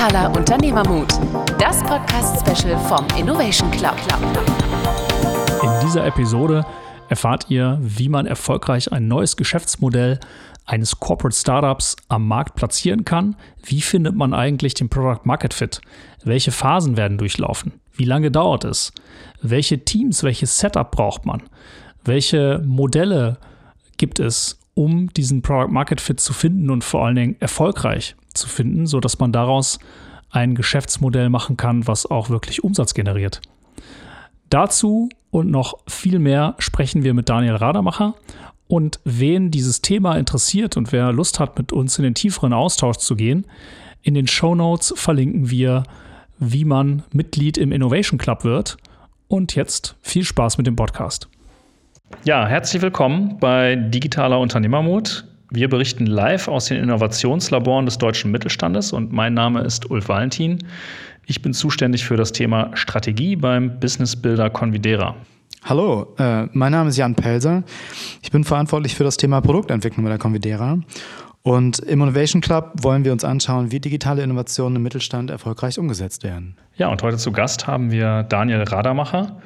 [0.00, 1.08] Digitaler Unternehmermut,
[1.58, 3.94] das Podcast-Special vom Innovation Club.
[5.62, 6.64] In dieser Episode
[7.10, 10.18] erfahrt ihr, wie man erfolgreich ein neues Geschäftsmodell
[10.64, 13.36] eines Corporate Startups am Markt platzieren kann.
[13.62, 15.82] Wie findet man eigentlich den Product Market Fit?
[16.24, 17.74] Welche Phasen werden durchlaufen?
[17.92, 18.94] Wie lange dauert es?
[19.42, 21.42] Welche Teams, welches Setup braucht man?
[22.06, 23.36] Welche Modelle
[23.98, 28.48] gibt es, um diesen Product Market Fit zu finden und vor allen Dingen erfolgreich zu
[28.48, 29.78] finden, sodass man daraus
[30.30, 33.40] ein Geschäftsmodell machen kann, was auch wirklich Umsatz generiert.
[34.48, 38.14] Dazu und noch viel mehr sprechen wir mit Daniel Radermacher.
[38.66, 42.98] Und wen dieses Thema interessiert und wer Lust hat, mit uns in den tieferen Austausch
[42.98, 43.46] zu gehen,
[44.02, 45.82] in den Show Notes verlinken wir,
[46.38, 48.76] wie man Mitglied im Innovation Club wird.
[49.28, 51.28] Und jetzt viel Spaß mit dem Podcast.
[52.24, 55.24] Ja, herzlich willkommen bei Digitaler Unternehmermut.
[55.52, 60.58] Wir berichten live aus den Innovationslaboren des deutschen Mittelstandes und mein Name ist Ulf Valentin.
[61.26, 65.16] Ich bin zuständig für das Thema Strategie beim Business Builder Convidera.
[65.64, 67.64] Hallo, äh, mein Name ist Jan Pelser.
[68.22, 70.78] Ich bin verantwortlich für das Thema Produktentwicklung bei der Convidera.
[71.42, 76.22] Und im Innovation Club wollen wir uns anschauen, wie digitale Innovationen im Mittelstand erfolgreich umgesetzt
[76.22, 76.56] werden.
[76.76, 79.40] Ja, und heute zu Gast haben wir Daniel Radermacher.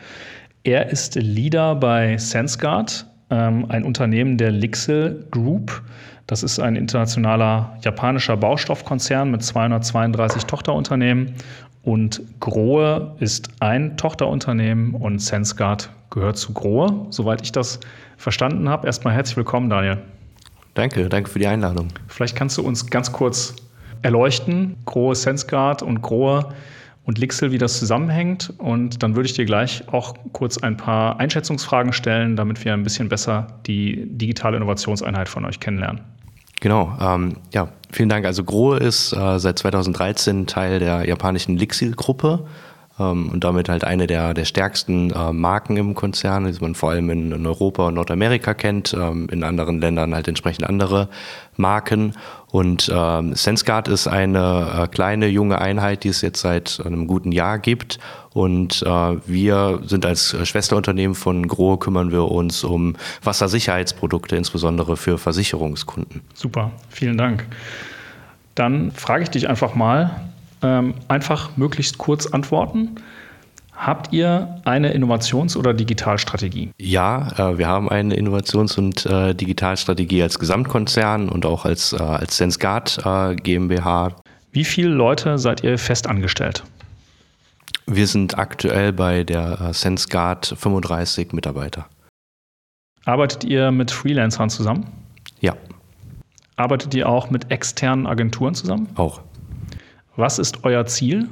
[0.64, 5.82] Er ist Leader bei SenseGuard, ein Unternehmen der Lixel Group.
[6.26, 11.34] Das ist ein internationaler japanischer Baustoffkonzern mit 232 Tochterunternehmen.
[11.82, 17.80] Und Grohe ist ein Tochterunternehmen und SenseGuard gehört zu Grohe, soweit ich das
[18.16, 18.86] verstanden habe.
[18.86, 19.98] Erstmal herzlich willkommen, Daniel.
[20.72, 21.88] Danke, danke für die Einladung.
[22.08, 23.54] Vielleicht kannst du uns ganz kurz
[24.02, 26.48] erleuchten, Grohe SenseGuard und Grohe
[27.04, 28.52] und Lixel, wie das zusammenhängt.
[28.58, 32.82] Und dann würde ich dir gleich auch kurz ein paar Einschätzungsfragen stellen, damit wir ein
[32.82, 36.00] bisschen besser die digitale Innovationseinheit von euch kennenlernen.
[36.60, 38.24] Genau, ähm, ja, vielen Dank.
[38.24, 42.46] Also Grohe ist äh, seit 2013 Teil der japanischen Lixil-Gruppe
[42.98, 46.90] ähm, und damit halt eine der, der stärksten äh, Marken im Konzern, die man vor
[46.90, 51.08] allem in, in Europa und Nordamerika kennt, ähm, in anderen Ländern halt entsprechend andere
[51.56, 52.14] Marken.
[52.54, 57.32] Und ähm, SenseGuard ist eine äh, kleine junge Einheit, die es jetzt seit einem guten
[57.32, 57.98] Jahr gibt.
[58.32, 58.86] Und äh,
[59.26, 62.94] wir sind als Schwesterunternehmen von Grohe, kümmern wir uns um
[63.24, 66.20] Wassersicherheitsprodukte, insbesondere für Versicherungskunden.
[66.32, 67.44] Super, vielen Dank.
[68.54, 70.20] Dann frage ich dich einfach mal,
[70.62, 73.00] ähm, einfach möglichst kurz antworten.
[73.76, 76.70] Habt ihr eine Innovations- oder Digitalstrategie?
[76.78, 81.96] Ja, äh, wir haben eine Innovations- und äh, Digitalstrategie als Gesamtkonzern und auch als, äh,
[81.96, 83.02] als SenseGuard
[83.42, 84.16] GmbH.
[84.52, 86.62] Wie viele Leute seid ihr fest angestellt?
[87.86, 91.86] Wir sind aktuell bei der SenseGuard 35 Mitarbeiter.
[93.04, 94.86] Arbeitet ihr mit Freelancern zusammen?
[95.40, 95.54] Ja.
[96.56, 98.88] Arbeitet ihr auch mit externen Agenturen zusammen?
[98.94, 99.20] Auch.
[100.16, 101.28] Was ist euer Ziel?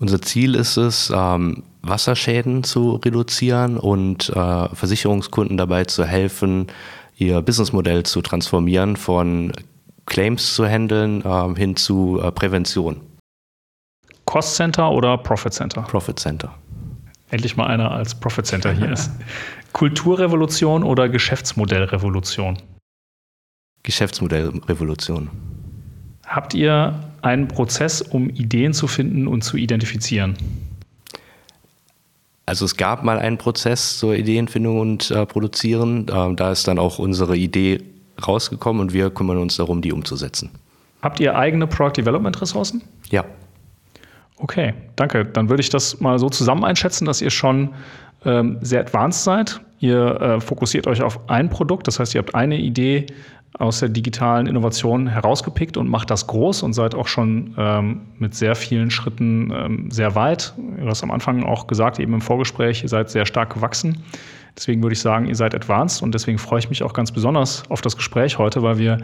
[0.00, 6.68] Unser Ziel ist es, ähm, Wasserschäden zu reduzieren und äh, Versicherungskunden dabei zu helfen,
[7.16, 9.52] ihr Businessmodell zu transformieren, von
[10.06, 13.00] Claims zu handeln äh, hin zu äh, Prävention.
[14.24, 15.82] Cost Center oder Profit Center?
[15.82, 16.54] Profit Center.
[17.30, 19.10] Endlich mal einer als Profit Center hier ist.
[19.72, 22.58] Kulturrevolution oder Geschäftsmodellrevolution?
[23.82, 25.30] Geschäftsmodellrevolution.
[26.26, 30.36] Habt ihr einen Prozess, um Ideen zu finden und zu identifizieren?
[32.46, 36.06] Also es gab mal einen Prozess zur Ideenfindung und äh, Produzieren.
[36.10, 37.82] Ähm, da ist dann auch unsere Idee
[38.26, 40.50] rausgekommen und wir kümmern uns darum, die umzusetzen.
[41.02, 42.82] Habt ihr eigene Product Development Ressourcen?
[43.10, 43.24] Ja.
[44.38, 45.24] Okay, danke.
[45.24, 47.70] Dann würde ich das mal so zusammen einschätzen, dass ihr schon
[48.24, 49.60] ähm, sehr advanced seid.
[49.80, 53.06] Ihr äh, fokussiert euch auf ein Produkt, das heißt, ihr habt eine Idee,
[53.58, 58.34] aus der digitalen Innovation herausgepickt und macht das groß und seid auch schon ähm, mit
[58.34, 60.54] sehr vielen Schritten ähm, sehr weit.
[60.56, 63.98] Du hast am Anfang auch gesagt, eben im Vorgespräch, ihr seid sehr stark gewachsen.
[64.56, 67.62] Deswegen würde ich sagen, ihr seid advanced und deswegen freue ich mich auch ganz besonders
[67.70, 68.98] auf das Gespräch heute, weil wir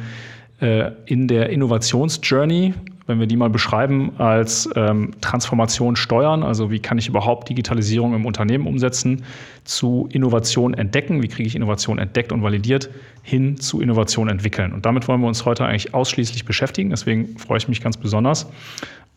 [0.60, 2.74] äh, in der Innovationsjourney
[3.06, 8.14] wenn wir die mal beschreiben als ähm, Transformation steuern, also wie kann ich überhaupt Digitalisierung
[8.14, 9.24] im Unternehmen umsetzen,
[9.64, 12.88] zu Innovation entdecken, wie kriege ich Innovation entdeckt und validiert,
[13.22, 14.72] hin zu Innovation entwickeln.
[14.72, 18.46] Und damit wollen wir uns heute eigentlich ausschließlich beschäftigen, deswegen freue ich mich ganz besonders.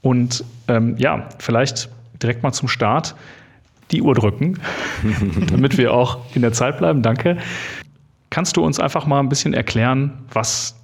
[0.01, 1.89] Und ähm, ja, vielleicht
[2.21, 3.15] direkt mal zum Start
[3.91, 4.59] die Uhr drücken,
[5.49, 7.01] damit wir auch in der Zeit bleiben.
[7.01, 7.37] Danke.
[8.29, 10.76] Kannst du uns einfach mal ein bisschen erklären, was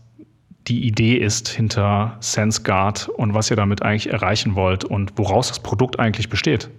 [0.68, 5.60] die Idee ist hinter SenseGuard und was ihr damit eigentlich erreichen wollt und woraus das
[5.60, 6.70] Produkt eigentlich besteht.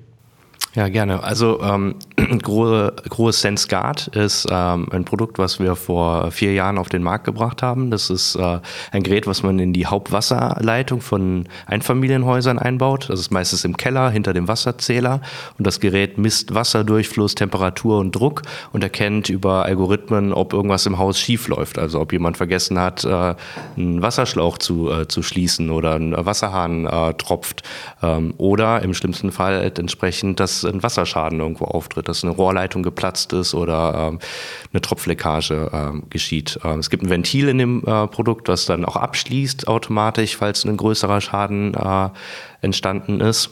[0.74, 1.22] Ja, gerne.
[1.22, 6.88] Also ähm, Grohe, Sense Guard ist ähm, ein Produkt, was wir vor vier Jahren auf
[6.88, 7.90] den Markt gebracht haben.
[7.90, 8.60] Das ist äh,
[8.92, 13.10] ein Gerät, was man in die Hauptwasserleitung von Einfamilienhäusern einbaut.
[13.10, 15.22] Das ist meistens im Keller hinter dem Wasserzähler.
[15.58, 20.98] Und das Gerät misst Wasserdurchfluss, Temperatur und Druck und erkennt über Algorithmen, ob irgendwas im
[20.98, 21.78] Haus schief läuft.
[21.78, 23.34] Also ob jemand vergessen hat, äh,
[23.76, 27.64] einen Wasserschlauch zu, äh, zu schließen oder ein Wasserhahn äh, tropft.
[28.02, 33.32] Ähm, oder im schlimmsten Fall entsprechend das ein Wasserschaden irgendwo auftritt, dass eine Rohrleitung geplatzt
[33.32, 34.18] ist oder ähm,
[34.72, 36.58] eine Tropfleckage ähm, geschieht.
[36.64, 40.64] Ähm, es gibt ein Ventil in dem äh, Produkt, das dann auch abschließt automatisch, falls
[40.64, 42.08] ein größerer Schaden äh,
[42.60, 43.50] entstanden ist.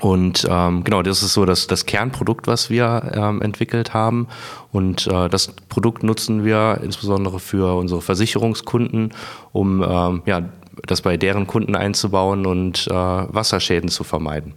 [0.00, 4.26] Und ähm, genau, das ist so das, das Kernprodukt, was wir ähm, entwickelt haben.
[4.72, 9.14] Und äh, das Produkt nutzen wir insbesondere für unsere Versicherungskunden,
[9.52, 10.42] um ähm, ja,
[10.86, 14.54] das bei deren Kunden einzubauen und äh, Wasserschäden zu vermeiden.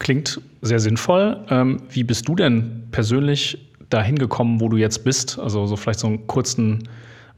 [0.00, 1.36] Klingt sehr sinnvoll.
[1.50, 3.58] Ähm, wie bist du denn persönlich
[3.90, 5.38] dahin gekommen, wo du jetzt bist?
[5.38, 6.88] Also so vielleicht so einen kurzen,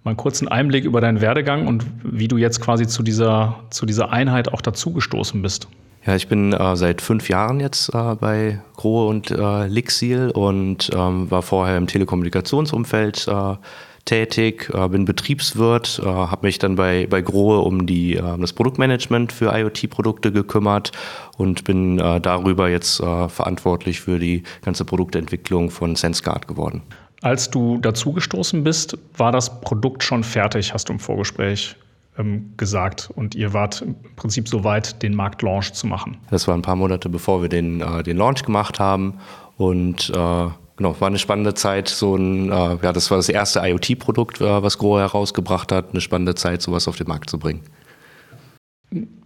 [0.05, 3.85] mal einen kurzen Einblick über deinen Werdegang und wie du jetzt quasi zu dieser, zu
[3.85, 5.67] dieser Einheit auch dazugestoßen bist.
[6.07, 10.91] Ja, ich bin äh, seit fünf Jahren jetzt äh, bei Grohe und äh, Lixil und
[10.95, 13.57] ähm, war vorher im Telekommunikationsumfeld äh,
[14.05, 18.53] tätig, äh, bin Betriebswirt, äh, habe mich dann bei, bei Grohe um die, äh, das
[18.53, 20.93] Produktmanagement für IoT-Produkte gekümmert
[21.37, 26.83] und bin äh, darüber jetzt äh, verantwortlich für die ganze Produktentwicklung von SenseGuard geworden.
[27.23, 31.77] Als du dazugestoßen bist, war das Produkt schon fertig, hast du im Vorgespräch
[32.19, 33.11] ähm, gesagt.
[33.15, 36.19] Und ihr wart im Prinzip so weit, den Marktlaunch zu machen.
[36.31, 39.15] Das war ein paar Monate, bevor wir den, äh, den Launch gemacht haben.
[39.57, 40.47] Und äh,
[40.77, 41.89] genau, war eine spannende Zeit.
[41.89, 45.91] So ein, äh, ja, das war das erste IoT-Produkt, äh, was Grohe herausgebracht hat.
[45.91, 47.63] Eine spannende Zeit, sowas auf den Markt zu bringen.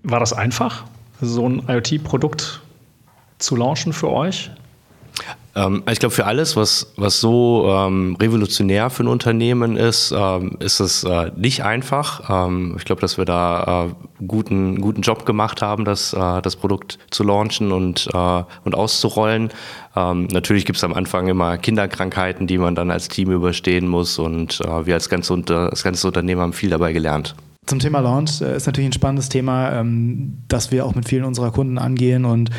[0.02, 0.84] War das einfach,
[1.20, 2.62] so ein IoT-Produkt
[3.38, 4.50] zu launchen für euch?
[5.54, 10.56] Ähm, ich glaube, für alles, was, was so ähm, revolutionär für ein Unternehmen ist, ähm,
[10.60, 12.28] ist es äh, nicht einfach.
[12.28, 16.56] Ähm, ich glaube, dass wir da äh, guten guten Job gemacht haben, das, äh, das
[16.56, 19.50] Produkt zu launchen und, äh, und auszurollen.
[19.96, 24.18] Ähm, natürlich gibt es am Anfang immer Kinderkrankheiten, die man dann als Team überstehen muss
[24.18, 27.34] und äh, wir als ganze, Unter ganze Unternehmen haben viel dabei gelernt.
[27.66, 31.24] Zum Thema Launch äh, ist natürlich ein spannendes Thema, ähm, das wir auch mit vielen
[31.24, 32.50] unserer Kunden angehen und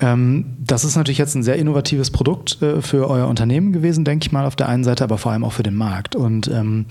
[0.00, 4.32] das ist natürlich jetzt ein sehr innovatives Produkt äh, für euer Unternehmen gewesen, denke ich
[4.32, 6.16] mal, auf der einen Seite, aber vor allem auch für den Markt.
[6.16, 6.86] Und ähm,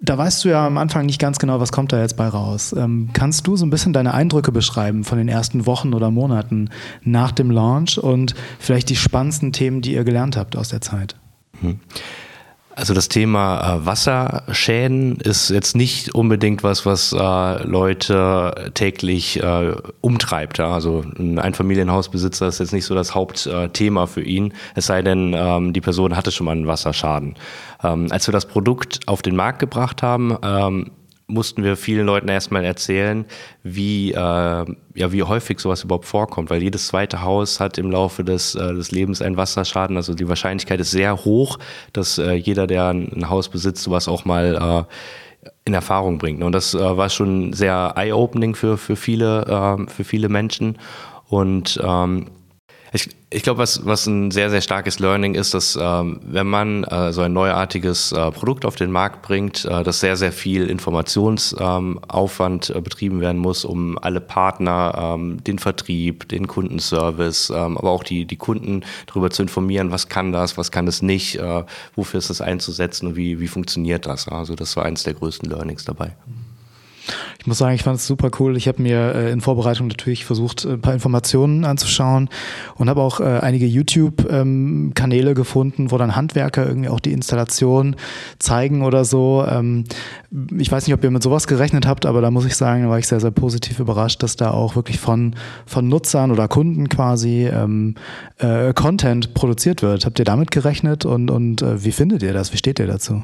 [0.00, 2.74] da weißt du ja am Anfang nicht ganz genau, was kommt da jetzt bei raus.
[2.76, 6.70] Ähm, kannst du so ein bisschen deine Eindrücke beschreiben von den ersten Wochen oder Monaten
[7.02, 11.16] nach dem Launch und vielleicht die spannendsten Themen, die ihr gelernt habt aus der Zeit?
[11.60, 11.80] Mhm.
[12.78, 19.74] Also das Thema äh, Wasserschäden ist jetzt nicht unbedingt was, was äh, Leute täglich äh,
[20.00, 20.58] umtreibt.
[20.58, 20.72] Ja?
[20.72, 25.72] Also ein Einfamilienhausbesitzer ist jetzt nicht so das Hauptthema für ihn, es sei denn, ähm,
[25.72, 27.34] die Person hatte schon mal einen Wasserschaden.
[27.82, 30.92] Ähm, als wir das Produkt auf den Markt gebracht haben, ähm,
[31.28, 33.26] mussten wir vielen Leuten erstmal erzählen,
[33.62, 38.24] wie, äh, ja, wie häufig sowas überhaupt vorkommt, weil jedes zweite Haus hat im Laufe
[38.24, 39.96] des, äh, des Lebens einen Wasserschaden.
[39.96, 41.58] Also die Wahrscheinlichkeit ist sehr hoch,
[41.92, 44.86] dass äh, jeder, der ein, Haus besitzt, sowas auch mal
[45.44, 46.42] äh, in Erfahrung bringt.
[46.42, 49.42] Und das äh, war schon sehr eye-opening für, für, viele,
[49.86, 50.78] äh, für viele Menschen.
[51.28, 52.28] Und ähm,
[53.30, 57.12] ich, glaube, was, was ein sehr, sehr starkes Learning ist, dass ähm, wenn man äh,
[57.12, 62.72] so ein neuartiges äh, Produkt auf den Markt bringt, äh, dass sehr, sehr viel Informationsaufwand
[62.74, 68.02] ähm, betrieben werden muss, um alle Partner, ähm, den Vertrieb, den Kundenservice, ähm, aber auch
[68.02, 71.64] die, die Kunden darüber zu informieren, was kann das, was kann es nicht, äh,
[71.96, 74.26] wofür ist das einzusetzen und wie, wie funktioniert das.
[74.28, 76.16] Also das war eines der größten Learnings dabei.
[77.38, 78.56] Ich muss sagen, ich fand es super cool.
[78.56, 82.28] Ich habe mir äh, in Vorbereitung natürlich versucht, ein paar Informationen anzuschauen
[82.76, 87.96] und habe auch äh, einige YouTube-Kanäle ähm, gefunden, wo dann Handwerker irgendwie auch die Installation
[88.38, 89.44] zeigen oder so.
[89.48, 89.84] Ähm,
[90.58, 92.90] ich weiß nicht, ob ihr mit sowas gerechnet habt, aber da muss ich sagen, da
[92.90, 95.34] war ich sehr, sehr positiv überrascht, dass da auch wirklich von,
[95.66, 97.94] von Nutzern oder Kunden quasi ähm,
[98.38, 100.04] äh, Content produziert wird.
[100.04, 102.52] Habt ihr damit gerechnet und, und äh, wie findet ihr das?
[102.52, 103.22] Wie steht ihr dazu?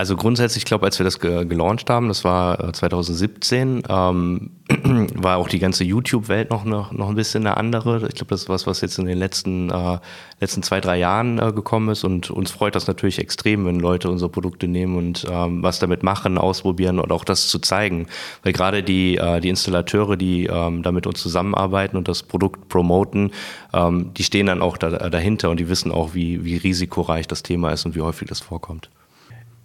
[0.00, 4.50] Also grundsätzlich, ich glaube, als wir das ge gelauncht haben, das war 2017, äh, ähm,
[5.14, 8.08] war auch die ganze YouTube-Welt noch, noch, noch ein bisschen eine andere.
[8.08, 9.98] Ich glaube, das ist was, was jetzt in den letzten, äh,
[10.40, 12.04] letzten zwei, drei Jahren äh, gekommen ist.
[12.04, 16.02] Und uns freut das natürlich extrem, wenn Leute unsere Produkte nehmen und ähm, was damit
[16.02, 18.06] machen, ausprobieren und auch das zu zeigen.
[18.42, 22.70] Weil gerade die, äh, die Installateure, die ähm, da mit uns zusammenarbeiten und das Produkt
[22.70, 23.32] promoten,
[23.74, 27.42] ähm, die stehen dann auch da, dahinter und die wissen auch, wie, wie risikoreich das
[27.42, 28.88] Thema ist und wie häufig das vorkommt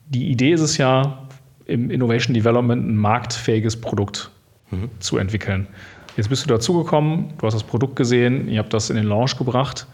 [0.07, 1.27] die Idee ist es ja,
[1.65, 4.31] im Innovation Development ein marktfähiges Produkt
[4.71, 4.89] mhm.
[5.00, 5.67] zu entwickeln.
[6.15, 9.38] Jetzt bist du dazugekommen, du hast das Produkt gesehen, ihr habt das in den Launch
[9.38, 9.88] gebracht.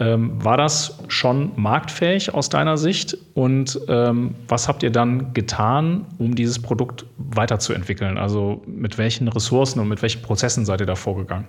[0.00, 3.16] Ähm, war das schon marktfähig aus deiner Sicht?
[3.34, 8.18] Und ähm, was habt ihr dann getan, um dieses Produkt weiterzuentwickeln?
[8.18, 11.46] Also mit welchen Ressourcen und mit welchen Prozessen seid ihr da vorgegangen?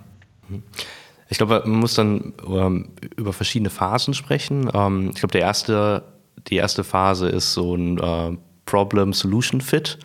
[1.28, 4.70] Ich glaube, man muss dann ähm, über verschiedene Phasen sprechen.
[4.72, 6.04] Ähm, ich glaube, der erste,
[6.48, 8.36] die erste Phase ist so ein äh,
[8.66, 9.98] Problem-Solution-Fit.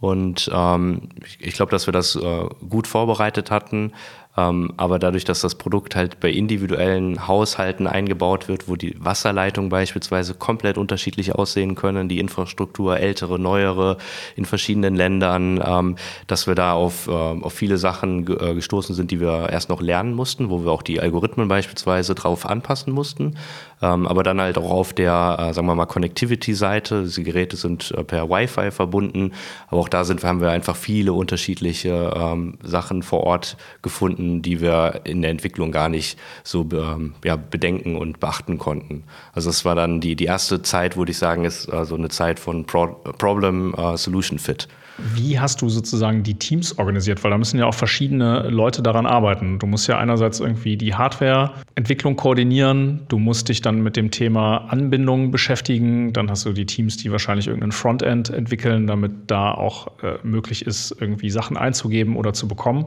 [0.00, 3.92] Und ähm, ich, glaube, dass wir das äh, gut vorbereitet hatten.
[4.36, 9.70] Ähm, aber dadurch, dass das Produkt halt bei individuellen Haushalten eingebaut wird, wo die Wasserleitungen
[9.70, 13.96] beispielsweise komplett unterschiedlich aussehen können, die Infrastruktur ältere, neuere
[14.34, 19.12] in verschiedenen Ländern, ähm, dass wir da auf, äh, auf viele Sachen äh, gestoßen sind,
[19.12, 23.36] die wir erst noch lernen mussten, wo wir auch die Algorithmen beispielsweise drauf anpassen mussten.
[23.82, 27.04] Ähm, aber dann halt auch auf der, äh, sagen wir mal, Connectivity-Seite.
[27.04, 29.32] Die Geräte sind äh, per Wi-Fi verbunden,
[29.68, 34.60] aber auch da sind, haben wir einfach viele unterschiedliche ähm, Sachen vor Ort gefunden, die
[34.60, 39.04] wir in der Entwicklung gar nicht so ähm, ja, bedenken und beachten konnten.
[39.32, 42.08] Also es war dann die, die erste Zeit, würde ich sagen, ist äh, so eine
[42.08, 42.86] Zeit von Pro
[43.18, 44.68] Problem uh, Solution Fit.
[44.98, 47.24] Wie hast du sozusagen die Teams organisiert?
[47.24, 49.58] Weil da müssen ja auch verschiedene Leute daran arbeiten.
[49.58, 54.68] Du musst ja einerseits irgendwie die Hardware-Entwicklung koordinieren, du musst dich dann mit dem Thema
[54.68, 59.88] Anbindung beschäftigen, dann hast du die Teams, die wahrscheinlich irgendein Frontend entwickeln, damit da auch
[60.02, 62.84] äh, möglich ist, irgendwie Sachen einzugeben oder zu bekommen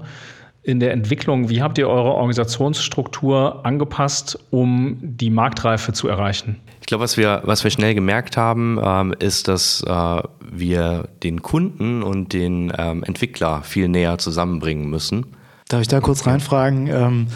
[0.67, 6.57] in der Entwicklung, wie habt ihr eure Organisationsstruktur angepasst, um die Marktreife zu erreichen?
[6.81, 10.21] Ich glaube, was wir, was wir schnell gemerkt haben, ähm, ist, dass äh,
[10.51, 15.27] wir den Kunden und den ähm, Entwickler viel näher zusammenbringen müssen.
[15.69, 16.87] Darf ich da kurz reinfragen?
[16.87, 17.27] Ähm,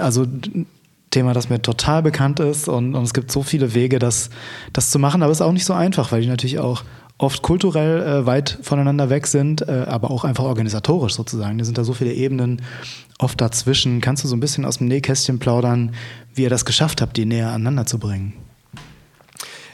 [0.00, 0.26] also
[1.10, 4.28] Thema, das mir total bekannt ist und, und es gibt so viele Wege, das,
[4.72, 6.82] das zu machen, aber es ist auch nicht so einfach, weil die natürlich auch
[7.18, 11.58] oft kulturell äh, weit voneinander weg sind, äh, aber auch einfach organisatorisch sozusagen.
[11.58, 12.62] Da sind da so viele Ebenen
[13.18, 14.00] oft dazwischen.
[14.00, 15.94] Kannst du so ein bisschen aus dem Nähkästchen plaudern,
[16.34, 18.34] wie ihr das geschafft habt, die näher aneinander zu bringen?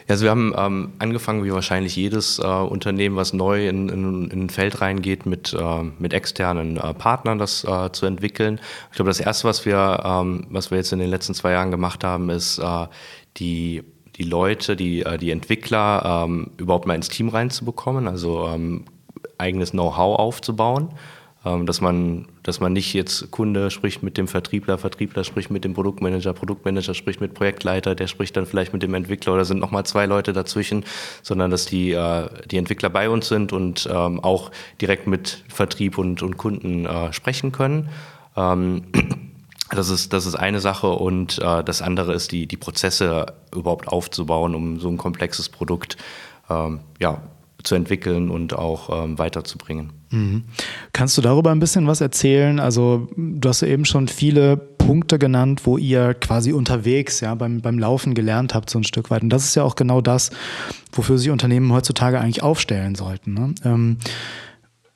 [0.08, 4.44] Also wir haben ähm, angefangen, wie wahrscheinlich jedes äh, Unternehmen, was neu in, in, in,
[4.44, 8.60] ein Feld reingeht, mit, äh, mit externen äh, Partnern das äh, zu entwickeln.
[8.90, 11.70] Ich glaube, das Erste, was wir, ähm, was wir jetzt in den letzten zwei Jahren
[11.70, 12.86] gemacht haben, ist äh,
[13.38, 13.84] die
[14.22, 18.84] die Leute, die, äh, die Entwickler ähm, überhaupt mal ins Team reinzubekommen, also ähm,
[19.38, 20.90] eigenes Know-how aufzubauen,
[21.44, 25.64] ähm, dass, man, dass man nicht jetzt Kunde spricht mit dem Vertriebler, Vertriebler spricht mit
[25.64, 29.58] dem Produktmanager, Produktmanager spricht mit Projektleiter, der spricht dann vielleicht mit dem Entwickler oder sind
[29.58, 30.84] nochmal zwei Leute dazwischen,
[31.22, 35.98] sondern dass die, äh, die Entwickler bei uns sind und ähm, auch direkt mit Vertrieb
[35.98, 37.88] und, und Kunden äh, sprechen können.
[38.36, 38.84] Ähm,
[39.74, 43.88] das ist, das ist eine Sache und äh, das andere ist, die, die Prozesse überhaupt
[43.88, 45.96] aufzubauen, um so ein komplexes Produkt
[46.50, 47.22] ähm, ja,
[47.62, 49.92] zu entwickeln und auch ähm, weiterzubringen.
[50.10, 50.44] Mhm.
[50.92, 52.60] Kannst du darüber ein bisschen was erzählen?
[52.60, 57.60] Also du hast ja eben schon viele Punkte genannt, wo ihr quasi unterwegs ja beim,
[57.60, 59.22] beim Laufen gelernt habt, so ein Stück weit.
[59.22, 60.30] Und das ist ja auch genau das,
[60.92, 63.34] wofür sich Unternehmen heutzutage eigentlich aufstellen sollten.
[63.34, 63.54] Ne?
[63.64, 63.98] Ähm,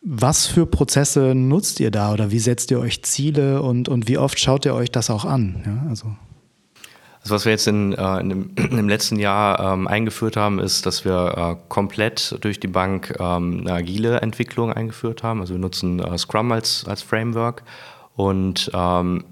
[0.09, 4.19] was für Prozesse nutzt ihr da oder wie setzt ihr euch Ziele und, und wie
[4.19, 5.63] oft schaut ihr euch das auch an?
[5.67, 6.17] Ja, also.
[7.23, 10.87] Also was wir jetzt in, äh, in, dem, dem, letzten Jahr ähm, eingeführt haben, ist,
[10.87, 15.41] dass wir äh, komplett durch die Bank ähm, eine agile Entwicklung eingeführt haben.
[15.41, 17.65] Also wir nutzen äh, Scrum als, als Framework
[18.15, 19.25] und ähm,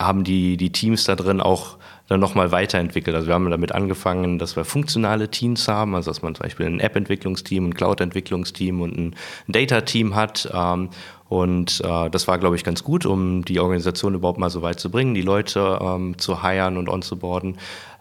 [0.00, 1.76] haben die, die Teams da drin auch
[2.10, 3.14] dann nochmal weiterentwickelt.
[3.14, 6.66] Also wir haben damit angefangen, dass wir funktionale Teams haben, also dass man zum Beispiel
[6.66, 10.50] ein App-Entwicklungsteam, ein Cloud-Entwicklungsteam und ein Data-Team hat.
[10.52, 10.90] Ähm,
[11.28, 14.80] und äh, das war, glaube ich, ganz gut, um die Organisation überhaupt mal so weit
[14.80, 17.58] zu bringen, die Leute ähm, zu hiren und onzuboarden.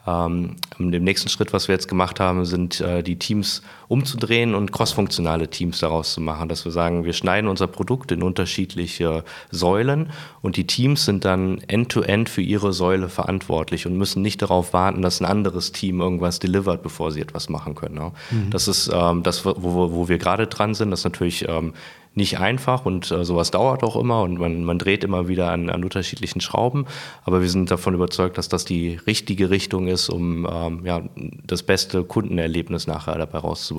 [0.08, 4.72] Ähm, Im nächsten Schritt, was wir jetzt gemacht haben, sind äh, die Teams umzudrehen und
[4.72, 10.12] crossfunktionale Teams daraus zu machen, dass wir sagen, wir schneiden unser Produkt in unterschiedliche Säulen
[10.42, 14.74] und die Teams sind dann end-to-end -end für ihre Säule verantwortlich und müssen nicht darauf
[14.74, 17.96] warten, dass ein anderes Team irgendwas delivert, bevor sie etwas machen können.
[17.96, 18.12] Ne?
[18.30, 18.52] Mhm.
[18.52, 20.92] Das ist ähm, das, wo, wo, wir gerade dran sind.
[20.92, 21.74] Das ist natürlich ähm,
[22.16, 25.70] nicht einfach und äh, sowas dauert auch immer und man, man dreht immer wieder an,
[25.70, 26.86] an, unterschiedlichen Schrauben.
[27.24, 31.02] Aber wir sind davon überzeugt, dass das die richtige Richtung ist, um ähm, ja,
[31.46, 33.79] das beste Kundenerlebnis nachher dabei rauszubekommen.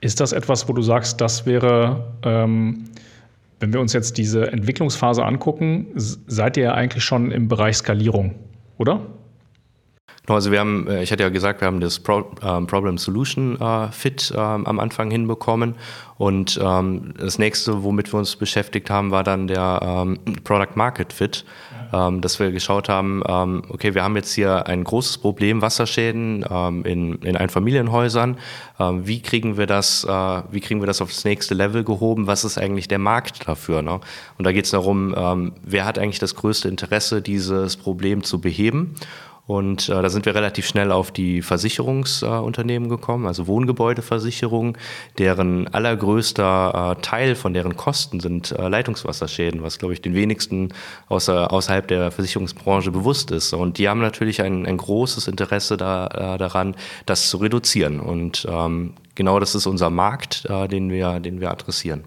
[0.00, 2.84] Ist das etwas, wo du sagst, das wäre, ähm,
[3.60, 8.36] wenn wir uns jetzt diese Entwicklungsphase angucken, seid ihr ja eigentlich schon im Bereich Skalierung,
[8.78, 9.00] oder?
[10.34, 13.60] Also wir haben, äh, ich hatte ja gesagt, wir haben das Pro, ähm, Problem Solution
[13.60, 15.74] äh, Fit ähm, am Anfang hinbekommen.
[16.16, 21.12] Und ähm, das nächste, womit wir uns beschäftigt haben, war dann der ähm, Product Market
[21.12, 21.44] Fit,
[21.92, 26.42] ähm, dass wir geschaut haben, ähm, okay, wir haben jetzt hier ein großes Problem, Wasserschäden
[26.84, 28.36] in, in Einfamilienhäusern.
[28.78, 30.08] Wie kriegen wir das, äh,
[30.50, 32.26] wie kriegen wir das auf das nächste Level gehoben?
[32.26, 33.82] Was ist eigentlich der Markt dafür?
[33.82, 34.00] Ne?
[34.38, 38.94] Und da geht es darum, wer hat eigentlich das größte Interesse, dieses Problem zu beheben?
[39.48, 44.76] Und äh, da sind wir relativ schnell auf die Versicherungsunternehmen äh, gekommen, also Wohngebäudeversicherungen,
[45.16, 50.68] deren allergrößter äh, Teil von deren Kosten sind äh, Leitungswasserschäden, was, glaube ich, den wenigsten
[51.08, 53.54] außer, außerhalb der Versicherungsbranche bewusst ist.
[53.54, 56.76] Und die haben natürlich ein, ein großes Interesse da, äh, daran,
[57.06, 58.00] das zu reduzieren.
[58.00, 62.04] Und ähm, genau das ist unser Markt, äh, den, wir, den wir adressieren.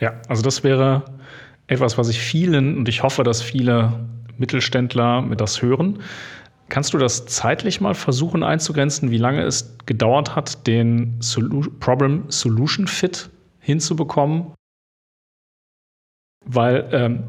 [0.00, 1.04] Ja, also das wäre
[1.68, 3.92] etwas, was ich vielen, und ich hoffe, dass viele
[4.38, 6.00] Mittelständler mit das hören,
[6.68, 12.24] Kannst du das zeitlich mal versuchen einzugrenzen, wie lange es gedauert hat, den Solu Problem
[12.28, 13.30] Solution Fit
[13.60, 14.54] hinzubekommen?
[16.46, 17.24] Weil ähm,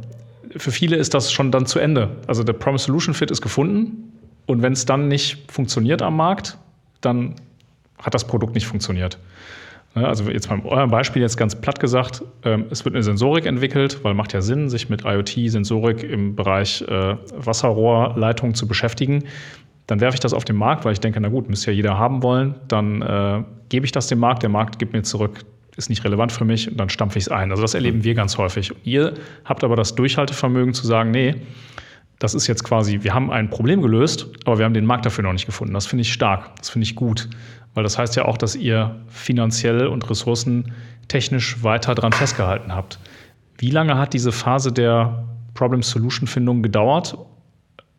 [0.56, 2.16] für viele ist das schon dann zu Ende.
[2.28, 4.14] Also der Problem Solution Fit ist gefunden
[4.46, 6.58] und wenn es dann nicht funktioniert am Markt,
[7.02, 7.36] dann
[8.02, 9.18] hat das Produkt nicht funktioniert.
[9.96, 14.04] Also jetzt beim eurem Beispiel jetzt ganz platt gesagt, ähm, es wird eine Sensorik entwickelt,
[14.04, 19.24] weil macht ja Sinn, sich mit IoT-Sensorik im Bereich äh, Wasserrohrleitung zu beschäftigen.
[19.88, 21.98] Dann werfe ich das auf den Markt, weil ich denke, na gut, müsste ja jeder
[21.98, 22.56] haben wollen.
[22.68, 25.46] Dann äh, gebe ich das dem Markt, der Markt gibt mir zurück,
[25.78, 27.52] ist nicht relevant für mich und dann stampfe ich es ein.
[27.52, 28.74] Also das erleben wir ganz häufig.
[28.84, 29.14] Ihr
[29.46, 31.36] habt aber das Durchhaltevermögen zu sagen, nee,
[32.20, 35.24] das ist jetzt quasi, wir haben ein Problem gelöst, aber wir haben den Markt dafür
[35.24, 35.74] noch nicht gefunden.
[35.74, 37.30] Das finde ich stark, das finde ich gut.
[37.74, 43.00] Weil das heißt ja auch, dass ihr finanziell und ressourcentechnisch weiter dran festgehalten habt.
[43.58, 47.18] Wie lange hat diese Phase der Problem-Solution-Findung gedauert?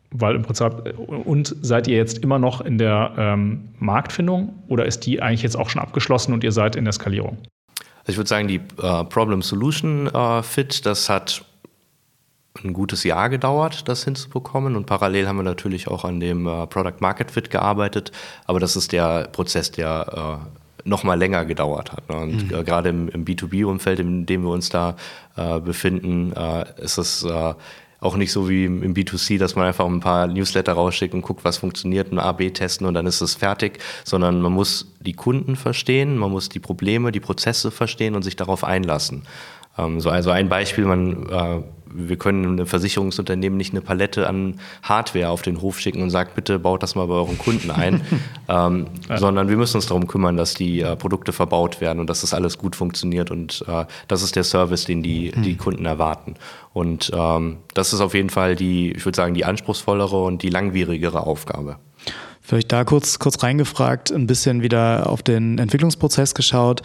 [0.09, 5.05] Weil im Prinzip, und seid ihr jetzt immer noch in der ähm, Marktfindung oder ist
[5.05, 7.37] die eigentlich jetzt auch schon abgeschlossen und ihr seid in der Skalierung?
[7.99, 11.43] Also ich würde sagen, die äh, Problem-Solution-Fit, äh, das hat
[12.63, 14.75] ein gutes Jahr gedauert, das hinzubekommen.
[14.75, 18.11] Und parallel haben wir natürlich auch an dem äh, Product Market Fit gearbeitet.
[18.45, 22.09] Aber das ist der Prozess, der äh, noch mal länger gedauert hat.
[22.09, 22.17] Ne?
[22.17, 22.55] Und mhm.
[22.55, 24.95] äh, gerade im, im B2B-Umfeld, in dem wir uns da
[25.35, 27.53] äh, befinden, äh, ist es äh,
[27.99, 31.43] auch nicht so wie im, B2C, dass man einfach ein paar Newsletter rausschickt und guckt,
[31.43, 35.55] was funktioniert, ein A-B testen und dann ist es fertig, sondern man muss die Kunden
[35.55, 39.23] verstehen, man muss die Probleme, die Prozesse verstehen und sich darauf einlassen.
[39.77, 41.61] Ähm, so, also ein Beispiel, man äh,
[41.93, 46.29] wir können einem Versicherungsunternehmen nicht eine Palette an Hardware auf den Hof schicken und sagen,
[46.35, 48.01] bitte baut das mal bei euren Kunden ein,
[48.47, 49.17] ähm, ja.
[49.17, 52.33] sondern wir müssen uns darum kümmern, dass die äh, Produkte verbaut werden und dass das
[52.33, 55.43] alles gut funktioniert und äh, das ist der Service, den die, hm.
[55.43, 56.35] die Kunden erwarten.
[56.73, 60.49] Und ähm, das ist auf jeden Fall die, ich würde sagen, die anspruchsvollere und die
[60.49, 61.77] langwierigere Aufgabe.
[62.47, 66.81] Vielleicht da kurz, kurz reingefragt, ein bisschen wieder auf den Entwicklungsprozess geschaut.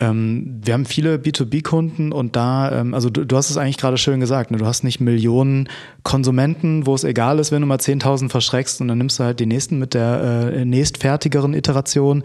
[0.00, 3.98] Ähm, wir haben viele B2B-Kunden und da, ähm, also du, du, hast es eigentlich gerade
[3.98, 4.58] schön gesagt, ne?
[4.58, 5.68] du hast nicht Millionen
[6.04, 9.40] Konsumenten, wo es egal ist, wenn du mal 10.000 verschreckst und dann nimmst du halt
[9.40, 12.22] die nächsten mit der äh, nächstfertigeren Iteration,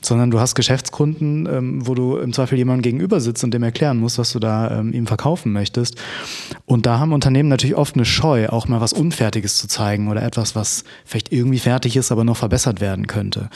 [0.00, 3.98] sondern du hast Geschäftskunden, ähm, wo du im Zweifel jemandem gegenüber sitzt und dem erklären
[3.98, 5.96] musst, was du da ähm, ihm verkaufen möchtest.
[6.66, 10.24] Und da haben Unternehmen natürlich oft eine Scheu, auch mal was Unfertiges zu zeigen oder
[10.24, 13.48] etwas, was vielleicht irgendwie fertig ist, aber noch verbessert werden könnte.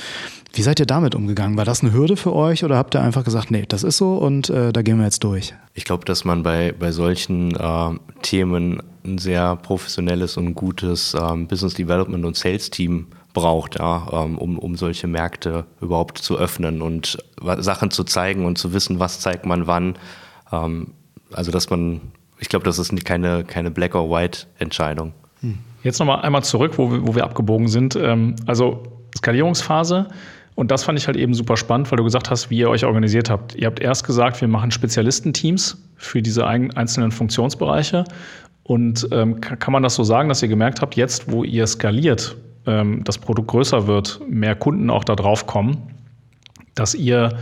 [0.56, 1.58] Wie seid ihr damit umgegangen?
[1.58, 4.14] War das eine Hürde für euch oder habt ihr einfach gesagt, nee, das ist so
[4.14, 5.54] und äh, da gehen wir jetzt durch?
[5.74, 7.90] Ich glaube, dass man bei, bei solchen äh,
[8.22, 14.38] Themen ein sehr professionelles und gutes ähm, Business Development und Sales Team braucht, ja, ähm,
[14.38, 17.18] um, um solche Märkte überhaupt zu öffnen und
[17.58, 19.98] Sachen zu zeigen und zu wissen, was zeigt man wann.
[20.50, 20.94] Ähm,
[21.32, 22.00] also dass man,
[22.38, 25.12] ich glaube, das ist keine, keine Black or White Entscheidung.
[25.42, 25.58] Hm.
[25.82, 27.94] Jetzt nochmal einmal zurück, wo wir, wo wir abgebogen sind.
[27.94, 28.84] Ähm, also
[29.18, 30.08] Skalierungsphase,
[30.56, 32.84] und das fand ich halt eben super spannend, weil du gesagt hast, wie ihr euch
[32.84, 33.54] organisiert habt.
[33.54, 38.04] Ihr habt erst gesagt, wir machen Spezialistenteams für diese einzelnen Funktionsbereiche.
[38.62, 42.36] Und ähm, kann man das so sagen, dass ihr gemerkt habt, jetzt, wo ihr skaliert,
[42.66, 45.76] ähm, das Produkt größer wird, mehr Kunden auch da drauf kommen,
[46.74, 47.36] dass ihr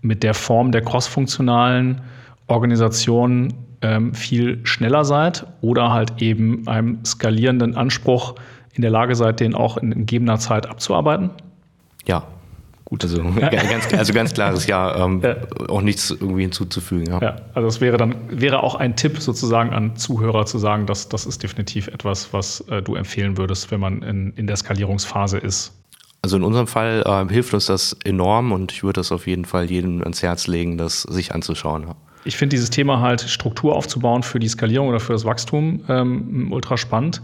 [0.00, 2.00] mit der Form der crossfunktionalen
[2.46, 3.52] Organisation
[3.82, 8.36] ähm, viel schneller seid oder halt eben einem skalierenden Anspruch
[8.74, 11.30] in der Lage seid, den auch in gegebener Zeit abzuarbeiten?
[12.06, 12.22] Ja,
[12.90, 15.36] Gut, also, ganz, also ganz klares Ja, ähm, ja,
[15.68, 17.06] auch nichts irgendwie hinzuzufügen.
[17.06, 17.20] Ja.
[17.22, 21.08] ja, also es wäre dann wäre auch ein Tipp sozusagen an Zuhörer zu sagen, dass
[21.08, 25.38] das ist definitiv etwas, was äh, du empfehlen würdest, wenn man in, in der Skalierungsphase
[25.38, 25.72] ist.
[26.22, 29.44] Also in unserem Fall äh, hilft uns das enorm und ich würde das auf jeden
[29.44, 31.84] Fall jedem ans Herz legen, das sich anzuschauen.
[31.84, 31.96] Ja.
[32.24, 36.52] Ich finde dieses Thema halt Struktur aufzubauen für die Skalierung oder für das Wachstum ähm,
[36.52, 37.22] ultra spannend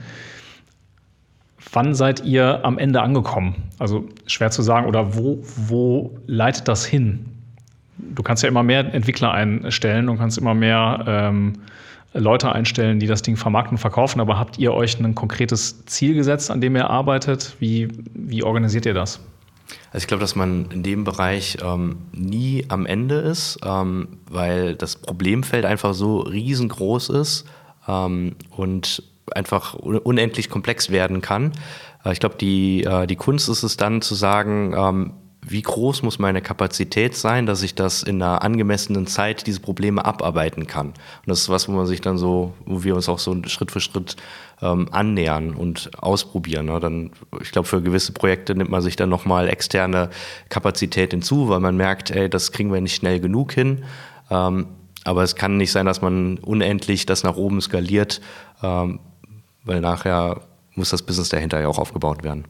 [1.73, 3.55] wann seid ihr am Ende angekommen?
[3.79, 7.27] Also schwer zu sagen, oder wo, wo leitet das hin?
[7.99, 11.55] Du kannst ja immer mehr Entwickler einstellen und kannst immer mehr ähm,
[12.13, 16.15] Leute einstellen, die das Ding vermarkten und verkaufen, aber habt ihr euch ein konkretes Ziel
[16.15, 17.57] gesetzt, an dem ihr arbeitet?
[17.59, 19.21] Wie, wie organisiert ihr das?
[19.93, 24.77] Also ich glaube, dass man in dem Bereich ähm, nie am Ende ist, ähm, weil
[24.77, 27.47] das Problemfeld einfach so riesengroß ist
[27.89, 29.03] ähm, und
[29.35, 31.53] einfach unendlich komplex werden kann.
[32.05, 35.13] Äh, ich glaube, die, äh, die Kunst ist es dann zu sagen, ähm,
[35.49, 40.05] wie groß muss meine Kapazität sein, dass ich das in einer angemessenen Zeit diese Probleme
[40.05, 40.89] abarbeiten kann.
[40.89, 43.71] Und das ist was, wo man sich dann so, wo wir uns auch so Schritt
[43.71, 44.17] für Schritt
[44.61, 46.67] ähm, annähern und ausprobieren.
[46.67, 46.81] Ne?
[46.81, 50.11] Dann, ich glaube, für gewisse Projekte nimmt man sich dann nochmal externe
[50.49, 53.85] Kapazität hinzu, weil man merkt, ey, das kriegen wir nicht schnell genug hin.
[54.31, 54.67] Ähm,
[55.05, 58.21] aber es kann nicht sein, dass man unendlich das nach oben skaliert,
[58.65, 58.99] ähm,
[59.67, 60.41] weil nachher
[60.75, 62.45] muss das Business dahinter ja auch aufgebaut werden.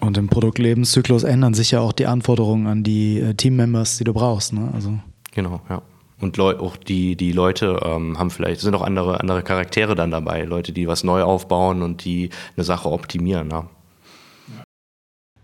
[0.00, 4.12] Und im Produktlebenszyklus ändern sich ja auch die Anforderungen an die äh, Teammembers, die du
[4.12, 4.52] brauchst.
[4.52, 4.70] Ne?
[4.74, 4.98] Also.
[5.32, 5.82] Genau, ja.
[6.20, 10.10] Und Leu auch die, die Leute ähm, haben vielleicht, sind auch andere, andere Charaktere dann
[10.10, 13.48] dabei, Leute, die was neu aufbauen und die eine Sache optimieren.
[13.50, 13.66] Ja.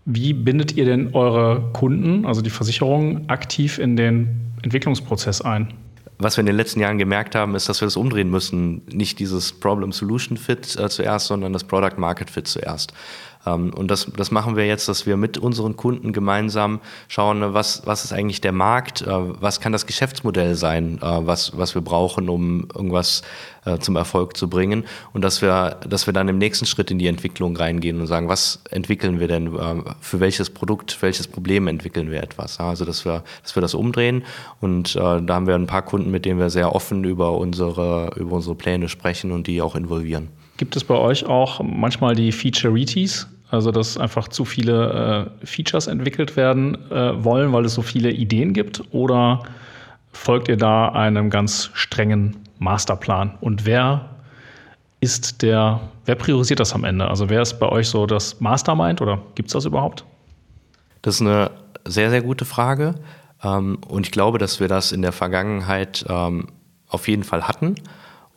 [0.05, 5.73] Wie bindet ihr denn eure Kunden, also die Versicherungen, aktiv in den Entwicklungsprozess ein?
[6.19, 8.81] Was wir in den letzten Jahren gemerkt haben, ist, dass wir das umdrehen müssen.
[8.87, 12.91] Nicht dieses Problem-Solution-Fit äh, zuerst, sondern das Product-Market-Fit zuerst.
[13.45, 17.53] Ähm, und das, das machen wir jetzt, dass wir mit unseren Kunden gemeinsam schauen, ne,
[17.53, 21.75] was, was ist eigentlich der Markt, äh, was kann das Geschäftsmodell sein, äh, was, was
[21.75, 23.21] wir brauchen, um irgendwas
[23.65, 24.85] äh, zum Erfolg zu bringen.
[25.13, 28.27] Und dass wir, dass wir dann im nächsten Schritt in die Entwicklung reingehen und sagen,
[28.27, 29.51] was entwickeln wir denn,
[30.01, 32.59] für welches Produkt, welches Problem entwickeln wir etwas.
[32.59, 34.23] Also dass wir, dass wir das umdrehen.
[34.61, 38.37] Und da haben wir ein paar Kunden, mit denen wir sehr offen über unsere, über
[38.37, 40.29] unsere Pläne sprechen und die auch involvieren.
[40.57, 43.27] Gibt es bei euch auch manchmal die Featureities?
[43.49, 48.11] Also, dass einfach zu viele äh, Features entwickelt werden äh, wollen, weil es so viele
[48.11, 48.83] Ideen gibt?
[48.91, 49.43] Oder
[50.11, 53.37] folgt ihr da einem ganz strengen Masterplan?
[53.39, 54.09] Und wer
[54.99, 57.07] ist der, wer priorisiert das am Ende?
[57.07, 60.03] Also, wer ist bei euch so das Mastermind oder gibt es das überhaupt?
[61.03, 61.51] Das ist eine
[61.85, 62.95] sehr, sehr gute Frage.
[63.43, 66.47] Ähm, und ich glaube, dass wir das in der Vergangenheit ähm,
[66.89, 67.75] auf jeden Fall hatten.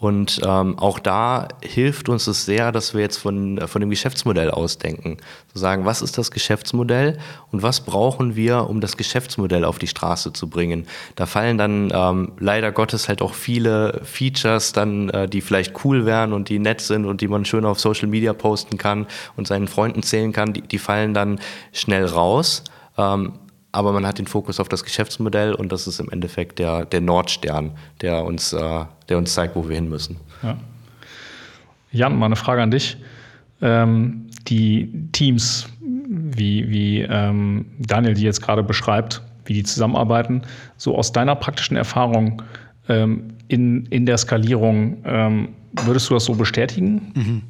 [0.00, 4.50] Und ähm, auch da hilft uns es sehr, dass wir jetzt von, von dem Geschäftsmodell
[4.50, 5.18] ausdenken.
[5.52, 7.18] Zu sagen, was ist das Geschäftsmodell
[7.52, 10.86] und was brauchen wir, um das Geschäftsmodell auf die Straße zu bringen.
[11.16, 16.06] Da fallen dann ähm, leider Gottes halt auch viele Features dann, äh, die vielleicht cool
[16.06, 19.48] wären und die nett sind und die man schön auf Social Media posten kann und
[19.48, 21.38] seinen Freunden zählen kann, die, die fallen dann
[21.74, 22.64] schnell raus.
[22.96, 23.34] Ähm,
[23.72, 27.00] aber man hat den Fokus auf das Geschäftsmodell und das ist im Endeffekt der, der
[27.00, 30.16] Nordstern, der uns, äh, der uns zeigt, wo wir hin müssen.
[30.42, 30.56] Ja.
[31.92, 32.96] Jan, mal eine Frage an dich.
[33.60, 40.42] Ähm, die Teams, wie, wie ähm, Daniel die jetzt gerade beschreibt, wie die zusammenarbeiten,
[40.76, 42.42] so aus deiner praktischen Erfahrung
[42.88, 45.48] ähm, in, in der Skalierung, ähm,
[45.84, 47.12] würdest du das so bestätigen?
[47.14, 47.42] Mhm.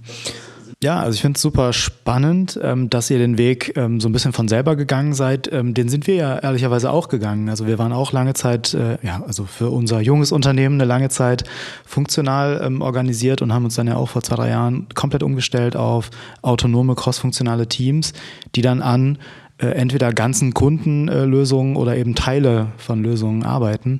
[0.82, 4.12] Ja, also ich finde es super spannend, ähm, dass ihr den Weg ähm, so ein
[4.12, 5.52] bisschen von selber gegangen seid.
[5.52, 7.50] Ähm, den sind wir ja ehrlicherweise auch gegangen.
[7.50, 11.10] Also wir waren auch lange Zeit, äh, ja, also für unser junges Unternehmen eine lange
[11.10, 11.44] Zeit
[11.84, 15.76] funktional ähm, organisiert und haben uns dann ja auch vor zwei, drei Jahren komplett umgestellt
[15.76, 16.08] auf
[16.40, 18.14] autonome, crossfunktionale Teams,
[18.54, 19.18] die dann an
[19.58, 23.98] äh, entweder ganzen Kundenlösungen äh, oder eben Teile von Lösungen arbeiten.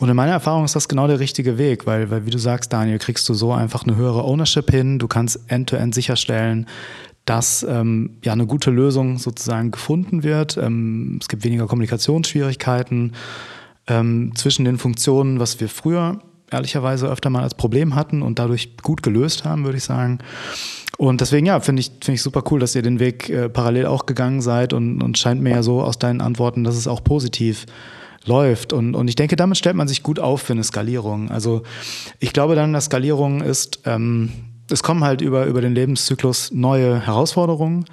[0.00, 2.72] Und in meiner Erfahrung ist das genau der richtige Weg, weil, weil wie du sagst,
[2.72, 4.98] Daniel, kriegst du so einfach eine höhere Ownership hin.
[4.98, 6.66] Du kannst end-to-end -End sicherstellen,
[7.26, 10.56] dass ähm, ja eine gute Lösung sozusagen gefunden wird.
[10.56, 13.12] Ähm, es gibt weniger Kommunikationsschwierigkeiten
[13.88, 18.78] ähm, zwischen den Funktionen, was wir früher ehrlicherweise öfter mal als Problem hatten und dadurch
[18.82, 20.18] gut gelöst haben, würde ich sagen.
[20.96, 23.84] Und deswegen, ja, finde ich, finde ich super cool, dass ihr den Weg äh, parallel
[23.84, 27.04] auch gegangen seid und, und scheint mir ja so aus deinen Antworten, dass es auch
[27.04, 27.66] positiv
[28.24, 28.72] läuft.
[28.72, 31.30] Und, und ich denke, damit stellt man sich gut auf für eine Skalierung.
[31.30, 31.62] Also
[32.18, 34.32] ich glaube dann, dass Skalierung ist, ähm,
[34.70, 37.86] es kommen halt über, über den Lebenszyklus neue Herausforderungen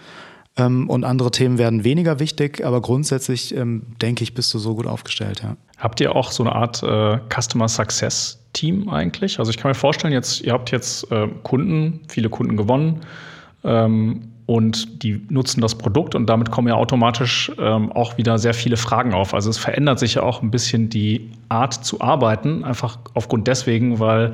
[0.58, 4.76] ähm, und andere Themen werden weniger wichtig, aber grundsätzlich ähm, denke ich, bist du so
[4.76, 5.56] gut aufgestellt, ja.
[5.78, 9.38] Habt ihr auch so eine Art äh, Customer Success Team eigentlich?
[9.38, 13.02] Also ich kann mir vorstellen, jetzt, ihr habt jetzt äh, Kunden, viele Kunden gewonnen.
[13.64, 18.54] Ähm, und die nutzen das Produkt und damit kommen ja automatisch ähm, auch wieder sehr
[18.54, 19.34] viele Fragen auf.
[19.34, 24.00] Also es verändert sich ja auch ein bisschen die Art zu arbeiten, einfach aufgrund deswegen,
[24.00, 24.32] weil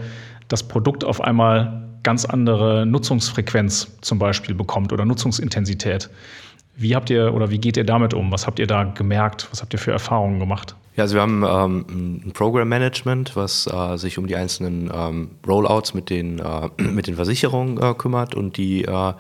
[0.47, 6.11] das Produkt auf einmal ganz andere Nutzungsfrequenz zum Beispiel bekommt oder Nutzungsintensität.
[6.75, 8.31] Wie habt ihr oder wie geht ihr damit um?
[8.31, 9.47] Was habt ihr da gemerkt?
[9.49, 10.75] Was habt ihr für Erfahrungen gemacht?
[10.95, 15.31] Ja, also wir haben ähm, ein Program Management, was äh, sich um die einzelnen ähm,
[15.47, 18.35] Rollouts mit den, äh, mit den Versicherungen äh, kümmert.
[18.35, 19.13] Und die, äh,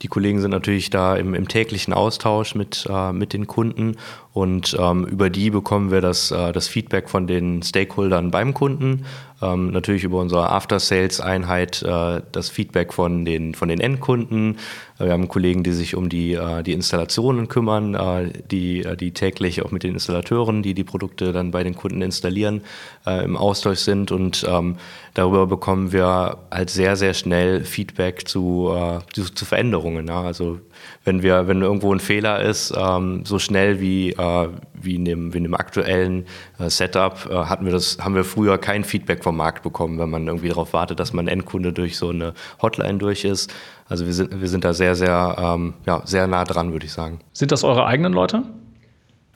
[0.00, 3.96] die Kollegen sind natürlich da im, im täglichen Austausch mit, äh, mit den Kunden.
[4.32, 9.04] Und ähm, über die bekommen wir das, äh, das Feedback von den Stakeholdern beim Kunden,
[9.40, 14.56] ähm, natürlich über unsere After-Sales-Einheit äh, das Feedback von den, von den Endkunden.
[14.98, 18.96] Äh, wir haben Kollegen, die sich um die, äh, die Installationen kümmern, äh, die, äh,
[18.96, 22.62] die täglich auch mit den Installateuren, die die Produkte dann bei den Kunden installieren,
[23.06, 24.76] äh, im Austausch sind und ähm,
[25.14, 30.08] darüber bekommen wir halt sehr, sehr schnell Feedback zu, äh, zu, zu Veränderungen.
[30.08, 30.22] Ja?
[30.22, 30.60] Also
[31.04, 35.32] wenn wir, wenn irgendwo ein Fehler ist, ähm, so schnell wie, äh, wie, in dem,
[35.32, 36.26] wie in dem aktuellen
[36.58, 40.10] äh, Setup, äh, hatten wir das, haben wir früher kein Feedback vom Markt bekommen, wenn
[40.10, 43.52] man irgendwie darauf wartet, dass man Endkunde durch so eine Hotline durch ist.
[43.88, 46.92] Also wir sind, wir sind da sehr, sehr, ähm, ja, sehr nah dran, würde ich
[46.92, 47.20] sagen.
[47.32, 48.42] Sind das eure eigenen Leute?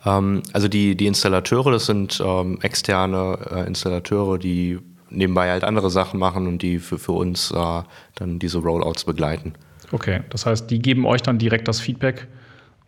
[0.04, 4.78] Ähm, also die, die Installateure, das sind ähm, externe äh, Installateure, die
[5.10, 7.82] nebenbei halt andere Sachen machen und die für, für uns äh,
[8.14, 9.54] dann diese Rollouts begleiten.
[9.92, 12.26] Okay, das heißt, die geben euch dann direkt das Feedback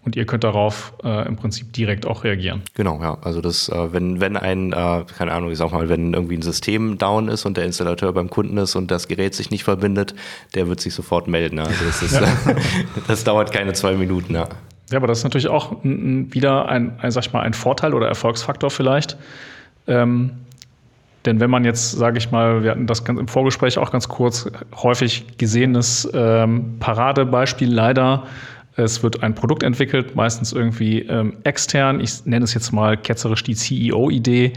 [0.05, 2.63] und ihr könnt darauf äh, im Prinzip direkt auch reagieren.
[2.75, 3.19] Genau, ja.
[3.23, 6.43] Also das, äh, wenn, wenn ein, äh, keine Ahnung, ich sag mal, wenn irgendwie ein
[6.43, 10.15] System down ist und der Installateur beim Kunden ist und das Gerät sich nicht verbindet,
[10.55, 11.59] der wird sich sofort melden.
[11.59, 12.21] Also das, ist,
[13.09, 14.49] das dauert keine zwei Minuten, ja.
[14.91, 18.07] Ja, aber das ist natürlich auch wieder ein, ein, sag ich mal, ein Vorteil oder
[18.07, 19.17] Erfolgsfaktor vielleicht.
[19.87, 20.33] Ähm,
[21.27, 24.51] denn wenn man jetzt, sage ich mal, wir hatten das im Vorgespräch auch ganz kurz
[24.75, 28.25] häufig gesehenes ähm, Paradebeispiel leider.
[28.77, 32.01] Es wird ein Produkt entwickelt, meistens irgendwie ähm, extern.
[32.01, 34.53] Ich nenne es jetzt mal ketzerisch die CEO-Idee.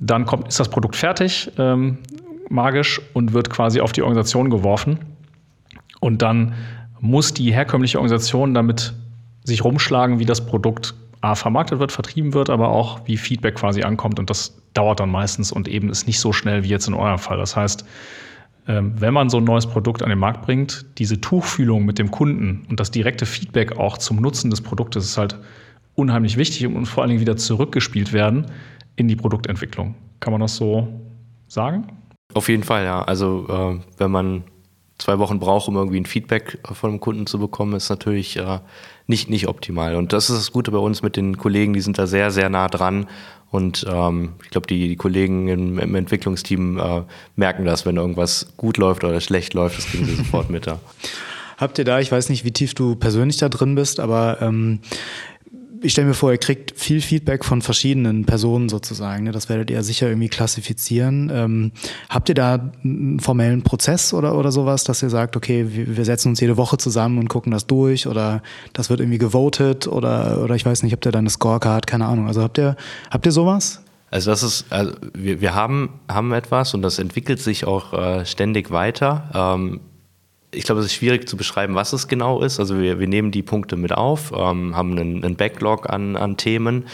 [0.00, 1.98] Dann kommt, ist das Produkt fertig, ähm,
[2.48, 4.98] magisch, und wird quasi auf die Organisation geworfen.
[6.00, 6.54] Und dann
[6.98, 8.94] muss die herkömmliche Organisation damit
[9.44, 13.82] sich rumschlagen, wie das Produkt A vermarktet wird, vertrieben wird, aber auch wie Feedback quasi
[13.82, 14.18] ankommt.
[14.18, 17.18] Und das dauert dann meistens und eben ist nicht so schnell wie jetzt in eurem
[17.18, 17.36] Fall.
[17.36, 17.84] Das heißt,
[18.68, 22.10] ähm, wenn man so ein neues Produkt an den Markt bringt, diese Tuchfühlung mit dem
[22.10, 25.38] Kunden und das direkte Feedback auch zum Nutzen des Produktes ist halt
[25.94, 28.46] unheimlich wichtig und vor allen Dingen wieder zurückgespielt werden
[28.96, 29.94] in die Produktentwicklung.
[30.20, 30.88] Kann man das so
[31.48, 31.88] sagen?
[32.34, 33.02] Auf jeden Fall, ja.
[33.02, 34.44] Also äh, wenn man
[35.00, 38.60] zwei Wochen braucht, um irgendwie ein Feedback von einem Kunden zu bekommen, ist natürlich äh,
[39.06, 39.96] nicht, nicht optimal.
[39.96, 42.48] Und das ist das Gute bei uns mit den Kollegen, die sind da sehr, sehr
[42.48, 43.06] nah dran.
[43.50, 47.02] Und ähm, ich glaube, die, die Kollegen im, im Entwicklungsteam äh,
[47.34, 50.66] merken das, wenn irgendwas gut läuft oder schlecht läuft, das kriegen sie sofort mit.
[50.66, 50.78] Ja.
[51.58, 54.80] Habt ihr da, ich weiß nicht, wie tief du persönlich da drin bist, aber ähm,
[55.82, 59.24] ich stelle mir vor, ihr kriegt viel Feedback von verschiedenen Personen sozusagen.
[59.24, 59.32] Ne?
[59.32, 61.30] Das werdet ihr sicher irgendwie klassifizieren.
[61.32, 61.72] Ähm,
[62.08, 66.28] habt ihr da einen formellen Prozess oder, oder sowas, dass ihr sagt, okay, wir, setzen
[66.28, 70.54] uns jede Woche zusammen und gucken das durch oder das wird irgendwie gewotet oder, oder
[70.54, 72.26] ich weiß nicht, habt ihr da eine Scorecard, keine Ahnung.
[72.26, 72.76] Also habt ihr,
[73.10, 73.82] habt ihr sowas?
[74.10, 78.26] Also das ist, also wir, wir haben, haben etwas und das entwickelt sich auch äh,
[78.26, 79.30] ständig weiter.
[79.34, 79.80] Ähm,
[80.52, 82.58] ich glaube, es ist schwierig zu beschreiben, was es genau ist.
[82.58, 86.36] Also wir, wir nehmen die Punkte mit auf, ähm, haben einen, einen Backlog an, an
[86.36, 86.86] Themen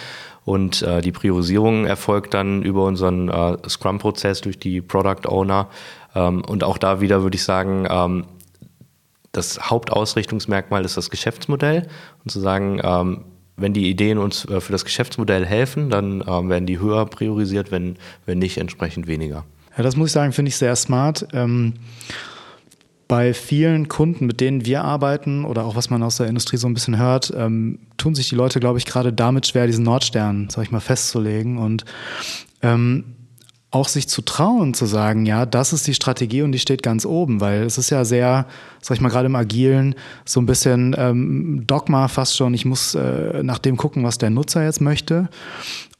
[0.45, 5.69] und äh, die Priorisierung erfolgt dann über unseren äh, Scrum-Prozess durch die Product Owner.
[6.15, 8.27] Ähm, und auch da wieder würde ich sagen, ähm,
[9.33, 11.89] das Hauptausrichtungsmerkmal ist das Geschäftsmodell
[12.25, 13.25] und zu sagen, ähm,
[13.57, 17.71] wenn die Ideen uns äh, für das Geschäftsmodell helfen, dann ähm, werden die höher priorisiert,
[17.71, 19.45] wenn, wenn nicht entsprechend weniger.
[19.77, 21.27] Ja, das muss ich sagen, finde ich sehr smart.
[23.09, 26.67] Bei vielen Kunden, mit denen wir arbeiten oder auch was man aus der Industrie so
[26.67, 30.49] ein bisschen hört, ähm, tun sich die Leute, glaube ich, gerade damit schwer, diesen Nordstern,
[30.51, 31.85] sag ich mal, festzulegen und
[32.63, 33.05] ähm,
[33.71, 37.05] auch sich zu trauen, zu sagen, ja, das ist die Strategie und die steht ganz
[37.05, 38.47] oben, weil es ist ja sehr,
[38.81, 42.55] sag ich mal, gerade im Agilen so ein bisschen ähm, Dogma fast schon.
[42.55, 45.29] Ich muss äh, nach dem gucken, was der Nutzer jetzt möchte.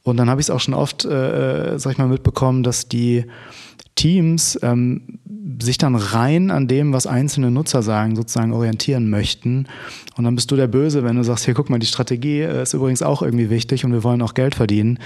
[0.07, 3.25] Und dann habe ich es auch schon oft, äh, sag ich mal, mitbekommen, dass die
[3.95, 5.19] Teams ähm,
[5.61, 9.67] sich dann rein an dem, was einzelne Nutzer sagen, sozusagen orientieren möchten.
[10.15, 12.63] Und dann bist du der Böse, wenn du sagst, hier guck mal, die Strategie äh,
[12.63, 14.99] ist übrigens auch irgendwie wichtig und wir wollen auch Geld verdienen.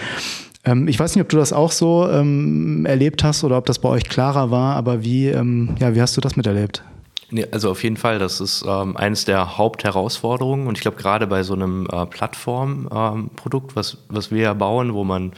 [0.63, 3.79] Ähm, ich weiß nicht, ob du das auch so ähm, erlebt hast oder ob das
[3.79, 6.83] bei euch klarer war, aber wie, ähm, ja, wie hast du das miterlebt?
[7.31, 11.27] Nee, also auf jeden Fall, das ist ähm, eines der Hauptherausforderungen und ich glaube gerade
[11.27, 15.31] bei so einem äh, Plattformprodukt, ähm, was, was wir ja bauen, wo man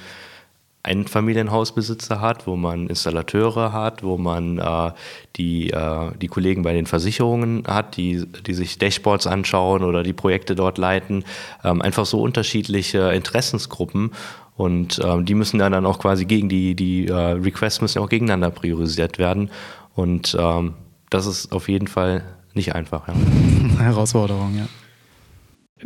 [0.81, 4.91] einen Familienhausbesitzer hat, wo man Installateure hat, wo man äh,
[5.37, 10.13] die, äh, die Kollegen bei den Versicherungen hat, die, die sich Dashboards anschauen oder die
[10.13, 11.23] Projekte dort leiten.
[11.63, 14.11] Ähm, einfach so unterschiedliche Interessensgruppen
[14.55, 18.51] und ähm, die müssen dann, auch quasi gegen die, die äh, Requests müssen auch gegeneinander
[18.51, 19.49] priorisiert werden.
[19.95, 20.73] Und ähm,
[21.13, 22.23] das ist auf jeden Fall
[22.53, 23.07] nicht einfach.
[23.07, 23.13] Ja.
[23.79, 24.65] Herausforderung, ja.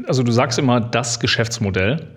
[0.08, 2.16] Also du sagst immer das Geschäftsmodell.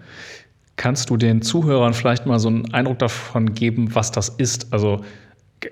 [0.77, 4.73] Kannst du den Zuhörern vielleicht mal so einen Eindruck davon geben, was das ist?
[4.73, 5.05] Also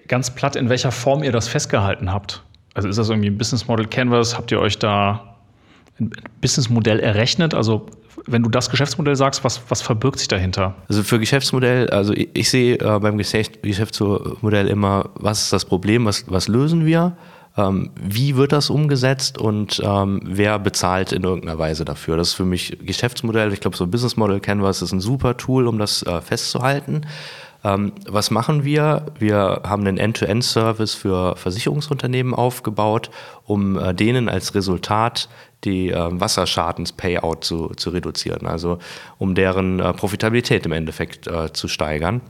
[0.06, 2.42] ganz platt, in welcher Form ihr das festgehalten habt?
[2.74, 4.36] Also ist das irgendwie ein Business Model Canvas?
[4.36, 5.36] Habt ihr euch da
[5.98, 7.54] ein Businessmodell errechnet?
[7.54, 7.86] Also
[8.26, 10.74] wenn du das Geschäftsmodell sagst, was, was verbirgt sich dahinter?
[10.88, 16.04] Also für Geschäftsmodell, also ich, ich sehe äh, beim Geschäftsmodell immer, was ist das Problem,
[16.04, 17.16] was, was lösen wir?
[17.56, 22.16] Ähm, wie wird das umgesetzt und ähm, wer bezahlt in irgendeiner Weise dafür?
[22.16, 23.52] Das ist für mich Geschäftsmodell.
[23.52, 27.02] Ich glaube, so Business Model Canvas ist ein super Tool, um das äh, festzuhalten.
[27.64, 29.06] Ähm, was machen wir?
[29.18, 33.10] Wir haben einen End-to-End-Service für Versicherungsunternehmen aufgebaut,
[33.44, 35.28] um äh, denen als Resultat
[35.64, 38.78] die äh, Wasserschadens-Payout zu, zu reduzieren, also
[39.18, 42.20] um deren äh, Profitabilität im Endeffekt äh, zu steigern.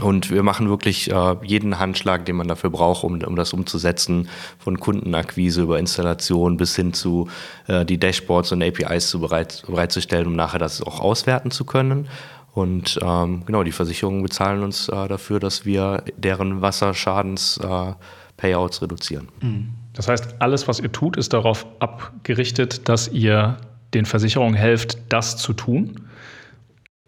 [0.00, 4.28] Und wir machen wirklich äh, jeden Handschlag, den man dafür braucht, um, um das umzusetzen,
[4.58, 7.28] von Kundenakquise über Installation bis hin zu
[7.66, 12.08] äh, die Dashboards und APIs zu bereit, bereitzustellen, um nachher das auch auswerten zu können.
[12.52, 19.28] Und ähm, genau, die Versicherungen bezahlen uns äh, dafür, dass wir deren Wasserschadens-Payouts äh, reduzieren.
[19.40, 19.70] Mhm.
[19.94, 23.56] Das heißt, alles, was ihr tut, ist darauf abgerichtet, dass ihr
[23.94, 26.08] den Versicherungen helft, das zu tun.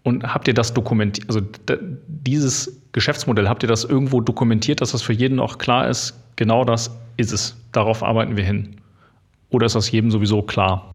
[0.02, 1.40] Und habt ihr das dokumentiert, also
[2.06, 6.64] dieses Geschäftsmodell, habt ihr das irgendwo dokumentiert, dass das für jeden auch klar ist, genau
[6.64, 8.76] das ist es, darauf arbeiten wir hin?
[9.48, 10.92] Oder ist das jedem sowieso klar?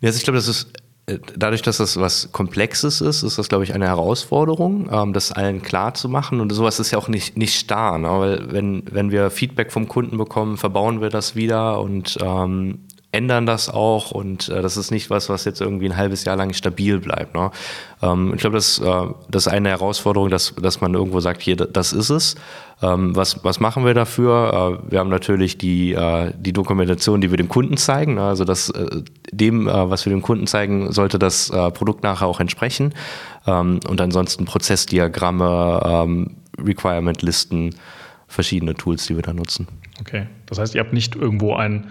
[0.00, 0.72] Ja, also ich glaube, das ist
[1.06, 5.62] dadurch, dass das was Komplexes ist, ist das, glaube ich, eine Herausforderung, ähm, das allen
[5.62, 6.40] klar zu machen.
[6.40, 8.08] Und sowas ist ja auch nicht, nicht starr, ne?
[8.08, 12.80] weil wenn, wenn wir Feedback vom Kunden bekommen, verbauen wir das wieder und ähm,
[13.12, 16.36] ändern das auch und äh, das ist nicht was, was jetzt irgendwie ein halbes Jahr
[16.36, 17.34] lang stabil bleibt.
[17.34, 17.50] Ne?
[18.00, 21.56] Ähm, ich glaube, das, äh, das ist eine Herausforderung, dass, dass man irgendwo sagt, hier,
[21.56, 22.36] das ist es.
[22.80, 24.80] Ähm, was, was machen wir dafür?
[24.88, 28.14] Äh, wir haben natürlich die, äh, die Dokumentation, die wir dem Kunden zeigen.
[28.14, 28.22] Ne?
[28.22, 32.26] Also das, äh, dem, äh, was wir dem Kunden zeigen, sollte das äh, Produkt nachher
[32.26, 32.94] auch entsprechen.
[33.46, 37.74] Ähm, und ansonsten Prozessdiagramme, ähm, Requirement-Listen,
[38.26, 39.68] verschiedene Tools, die wir da nutzen.
[40.00, 41.88] Okay, das heißt, ihr habt nicht irgendwo ein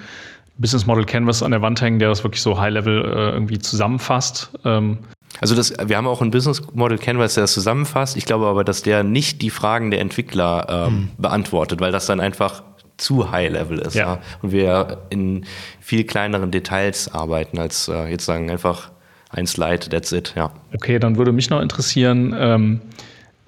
[0.62, 4.52] Business Model Canvas an der Wand hängen, der das wirklich so High-Level äh, irgendwie zusammenfasst.
[4.64, 5.00] Ähm.
[5.40, 8.16] Also das, wir haben auch ein Business Model Canvas, der das zusammenfasst.
[8.16, 11.10] Ich glaube aber, dass der nicht die Fragen der Entwickler ähm, mhm.
[11.18, 12.64] beantwortet, weil das dann einfach
[12.98, 13.96] zu High-Level ist.
[13.96, 14.16] Ja.
[14.16, 14.20] ja.
[14.42, 15.46] Und wir in
[15.80, 18.92] viel kleineren Details arbeiten, als äh, jetzt sagen einfach
[19.32, 20.34] ein Slide, that's it.
[20.36, 20.52] Ja.
[20.76, 22.82] Okay, dann würde mich noch interessieren, ähm,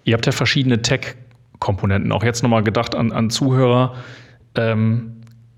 [0.04, 2.12] ihr habt ja verschiedene Tech-Komponenten.
[2.12, 3.93] Auch jetzt nochmal gedacht an, an Zuhörer.
[4.56, 5.12] Ähm,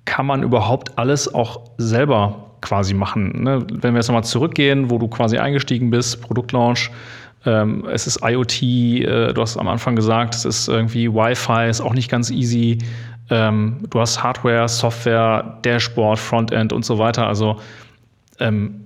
[0.06, 3.44] kann man überhaupt alles auch selber quasi machen?
[3.44, 3.66] Ne?
[3.72, 6.92] Wenn wir jetzt nochmal zurückgehen, wo du quasi eingestiegen bist, Produktlaunch,
[7.46, 11.82] ähm, es ist IoT, äh, du hast am Anfang gesagt, es ist irgendwie Wi-Fi, ist
[11.82, 12.80] auch nicht ganz easy.
[13.30, 17.28] Ähm, du hast Hardware, Software, Dashboard, Frontend und so weiter.
[17.28, 17.60] Also
[18.40, 18.86] ähm,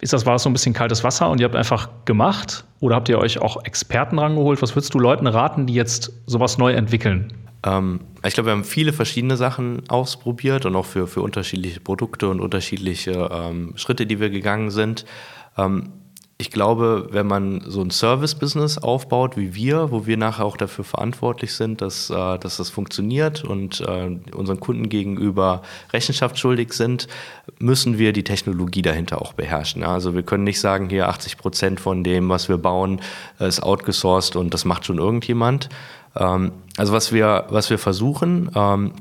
[0.00, 2.64] ist das, war das so ein bisschen kaltes Wasser und ihr habt einfach gemacht?
[2.80, 4.62] Oder habt ihr euch auch Experten rangeholt?
[4.62, 7.32] Was würdest du Leuten raten, die jetzt sowas neu entwickeln?
[7.64, 12.28] Ähm, ich glaube, wir haben viele verschiedene Sachen ausprobiert und auch für, für unterschiedliche Produkte
[12.28, 15.04] und unterschiedliche ähm, Schritte, die wir gegangen sind.
[15.56, 15.92] Ähm,
[16.40, 20.84] ich glaube, wenn man so ein Service-Business aufbaut wie wir, wo wir nachher auch dafür
[20.84, 25.60] verantwortlich sind, dass, äh, dass das funktioniert und äh, unseren Kunden gegenüber
[25.92, 27.08] Rechenschaft schuldig sind,
[27.58, 29.82] müssen wir die Technologie dahinter auch beherrschen.
[29.82, 33.02] Also wir können nicht sagen, hier 80 Prozent von dem, was wir bauen,
[33.38, 35.68] ist outgesourced und das macht schon irgendjemand,
[36.16, 38.92] ähm, also was wir, was wir versuchen, ähm,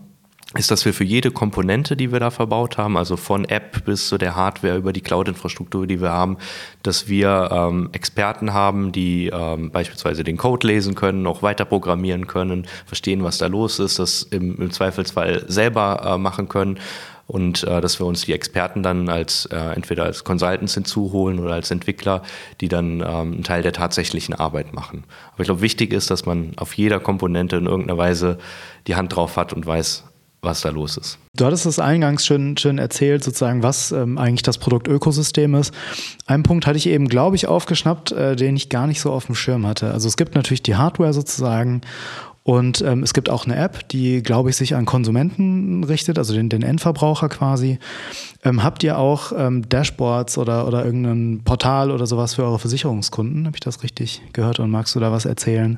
[0.55, 4.07] ist, dass wir für jede Komponente, die wir da verbaut haben, also von App bis
[4.07, 6.37] zu der Hardware über die Cloud-Infrastruktur, die wir haben,
[6.81, 12.25] dass wir ähm, Experten haben, die ähm, beispielsweise den Code lesen können, auch weiter programmieren
[12.25, 16.79] können, verstehen, was da los ist, das im, im Zweifelsfall selber äh, machen können
[17.29, 21.53] und äh, dass wir uns die Experten dann als äh, entweder als Consultants hinzuholen oder
[21.53, 22.23] als Entwickler,
[22.59, 25.03] die dann ähm, einen Teil der tatsächlichen Arbeit machen.
[25.33, 28.39] Aber ich glaube, wichtig ist, dass man auf jeder Komponente in irgendeiner Weise
[28.87, 30.05] die Hand drauf hat und weiß,
[30.41, 31.19] was da los ist.
[31.35, 35.73] Du hattest es eingangs schön, schön erzählt, sozusagen, was ähm, eigentlich das Produktökosystem ist.
[36.25, 39.25] Einen Punkt hatte ich eben, glaube ich, aufgeschnappt, äh, den ich gar nicht so auf
[39.25, 39.91] dem Schirm hatte.
[39.91, 41.81] Also es gibt natürlich die Hardware sozusagen
[42.49, 46.33] und ähm, es gibt auch eine App, die, glaube ich, sich an Konsumenten richtet, also
[46.33, 47.77] den, den Endverbraucher quasi.
[48.43, 53.45] Ähm, habt ihr auch ähm, Dashboards oder, oder irgendein Portal oder sowas für eure Versicherungskunden?
[53.45, 55.77] Habe ich das richtig gehört und magst du da was erzählen?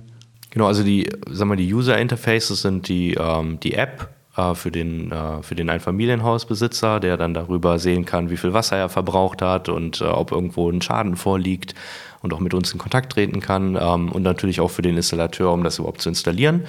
[0.51, 4.07] Genau, also die, sagen wir, die User Interfaces sind die, ähm, die App
[4.37, 8.77] äh, für den, äh, für den Einfamilienhausbesitzer, der dann darüber sehen kann, wie viel Wasser
[8.77, 11.75] er verbraucht hat und äh, ob irgendwo ein Schaden vorliegt
[12.21, 15.51] und auch mit uns in Kontakt treten kann ähm, und natürlich auch für den Installateur,
[15.51, 16.65] um das überhaupt zu installieren.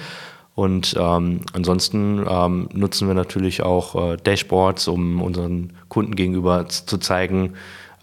[0.55, 6.99] Und ähm, ansonsten ähm, nutzen wir natürlich auch äh, Dashboards, um unseren Kunden gegenüber zu
[6.99, 7.53] zeigen,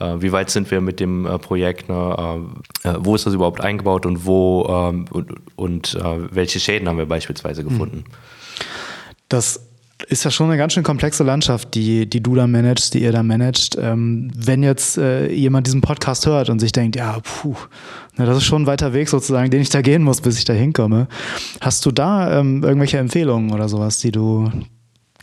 [0.01, 2.41] äh, wie weit sind wir mit dem äh, Projekt, ne?
[2.85, 5.99] Äh, äh, wo ist das überhaupt eingebaut und wo ähm, und, und
[6.31, 8.05] welche Schäden haben wir beispielsweise gefunden.
[9.29, 9.70] Das
[10.09, 13.13] ist ja schon eine ganz schön komplexe Landschaft, die, die du da managst, die ihr
[13.13, 13.77] da managt.
[13.81, 17.57] Ähm, wenn jetzt äh, jemand diesen Podcast hört und sich denkt, ja, puh,
[18.17, 20.45] na, das ist schon ein weiter Weg sozusagen, den ich da gehen muss, bis ich
[20.45, 21.09] da hinkomme.
[21.61, 24.51] Hast du da ähm, irgendwelche Empfehlungen oder sowas, die du,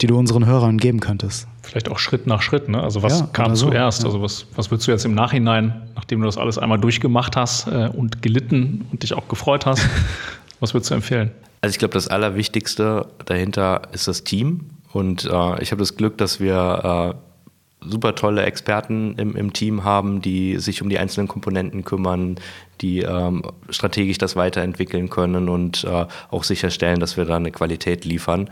[0.02, 1.48] die du unseren Hörern geben könntest?
[1.64, 2.82] Vielleicht auch Schritt nach Schritt, ne?
[2.82, 4.02] Also was ja, kam so, zuerst?
[4.02, 4.06] Ja.
[4.06, 7.68] Also was, was würdest du jetzt im Nachhinein, nachdem du das alles einmal durchgemacht hast
[7.68, 9.88] äh, und gelitten und dich auch gefreut hast,
[10.60, 11.32] was würdest du empfehlen?
[11.62, 14.70] Also ich glaube, das Allerwichtigste dahinter ist das Team.
[14.94, 19.84] Und äh, ich habe das Glück, dass wir äh, super tolle Experten im, im, Team
[19.84, 22.40] haben, die sich um die einzelnen Komponenten kümmern,
[22.82, 28.06] die ähm, strategisch das weiterentwickeln können und äh, auch sicherstellen, dass wir da eine Qualität
[28.06, 28.50] liefern.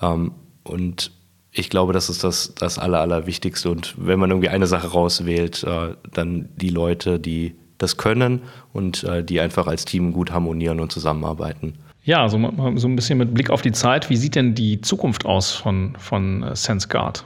[0.00, 0.32] Ähm,
[0.62, 1.12] und
[1.52, 3.70] ich glaube, das ist das, das Aller, Allerwichtigste.
[3.70, 8.42] Und wenn man irgendwie eine Sache rauswählt, äh, dann die Leute, die das können
[8.72, 11.74] und äh, die einfach als Team gut harmonieren und zusammenarbeiten.
[12.04, 12.38] Ja, so,
[12.76, 14.10] so ein bisschen mit Blick auf die Zeit.
[14.10, 17.24] Wie sieht denn die Zukunft aus von, von äh, SenseGuard,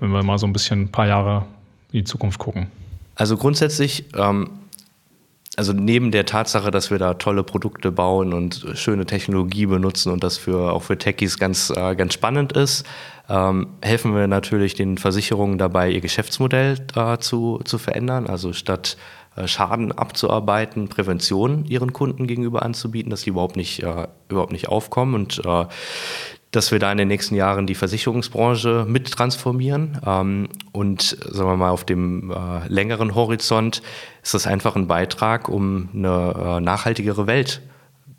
[0.00, 1.46] wenn wir mal so ein bisschen ein paar Jahre
[1.92, 2.66] in die Zukunft gucken?
[3.14, 4.50] Also grundsätzlich, ähm,
[5.56, 10.24] also neben der Tatsache, dass wir da tolle Produkte bauen und schöne Technologie benutzen und
[10.24, 12.84] das für, auch für Techies ganz, äh, ganz spannend ist,
[13.28, 18.26] ähm, helfen wir natürlich den Versicherungen dabei, ihr Geschäftsmodell äh, zu, zu verändern.
[18.26, 18.96] Also statt
[19.44, 25.14] Schaden abzuarbeiten, Prävention ihren Kunden gegenüber anzubieten, dass die überhaupt nicht, äh, überhaupt nicht aufkommen
[25.14, 25.66] und äh,
[26.56, 30.00] dass wir da in den nächsten Jahren die Versicherungsbranche mit transformieren.
[30.06, 33.82] Ähm, und sagen wir mal, auf dem äh, längeren Horizont
[34.22, 37.60] ist das einfach ein Beitrag, um eine äh, nachhaltigere Welt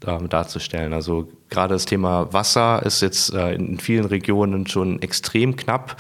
[0.06, 0.94] äh, darzustellen.
[0.94, 6.00] Also gerade das Thema Wasser ist jetzt in vielen Regionen schon extrem knapp.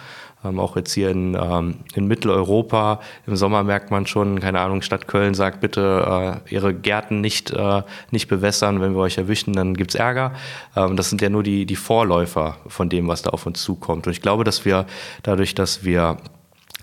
[0.57, 5.07] Auch jetzt hier in, ähm, in Mitteleuropa im Sommer merkt man schon, keine Ahnung, Stadt
[5.07, 9.73] Köln sagt bitte äh, ihre Gärten nicht, äh, nicht bewässern, wenn wir euch erwischen, dann
[9.73, 10.33] gibt's Ärger.
[10.75, 14.07] Ähm, das sind ja nur die, die Vorläufer von dem, was da auf uns zukommt.
[14.07, 14.85] Und ich glaube, dass wir
[15.23, 16.17] dadurch, dass wir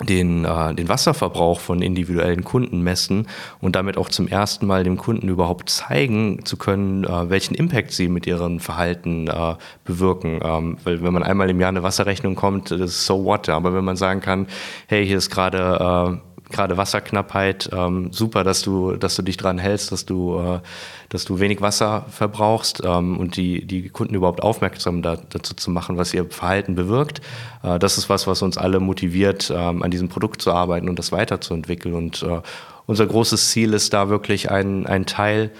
[0.02, 3.28] den, äh, den Wasserverbrauch von individuellen Kunden messen
[3.60, 7.92] und damit auch zum ersten Mal dem Kunden überhaupt zeigen zu können, äh, welchen Impact
[7.92, 10.40] sie mit ihrem Verhalten äh, bewirken.
[10.42, 13.48] Ähm, weil wenn man einmal im Jahr eine Wasserrechnung kommt, das ist so what.
[13.48, 14.48] Aber wenn man sagen kann,
[14.88, 19.58] hey, hier ist gerade äh, gerade Wasserknappheit, ähm, super, dass du, dass du dich dran
[19.58, 20.60] hältst, dass du, äh,
[21.08, 25.70] dass du wenig Wasser verbrauchst ähm, und die, die Kunden überhaupt aufmerksam da, dazu zu
[25.70, 27.20] machen, was ihr Verhalten bewirkt.
[27.62, 30.98] Äh, das ist was, was uns alle motiviert, ähm, an diesem Produkt zu arbeiten und
[30.98, 31.94] das weiterzuentwickeln.
[31.94, 32.40] Und äh,
[32.86, 35.50] unser großes Ziel ist da wirklich ein, ein Teil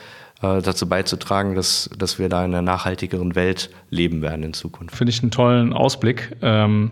[0.43, 4.97] äh, dazu beizutragen, dass, dass wir da in einer nachhaltigeren Welt leben werden in Zukunft.
[4.97, 6.37] Finde ich einen tollen Ausblick.
[6.43, 6.91] Ähm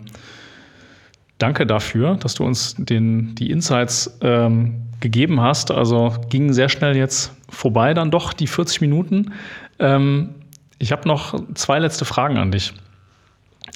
[1.37, 5.71] danke dafür, dass du uns den, die Insights ähm, gegeben hast.
[5.71, 9.33] Also ging sehr schnell jetzt vorbei, dann doch die 40 Minuten.
[9.79, 10.35] Ähm,
[10.79, 12.73] ich habe noch zwei letzte Fragen an dich.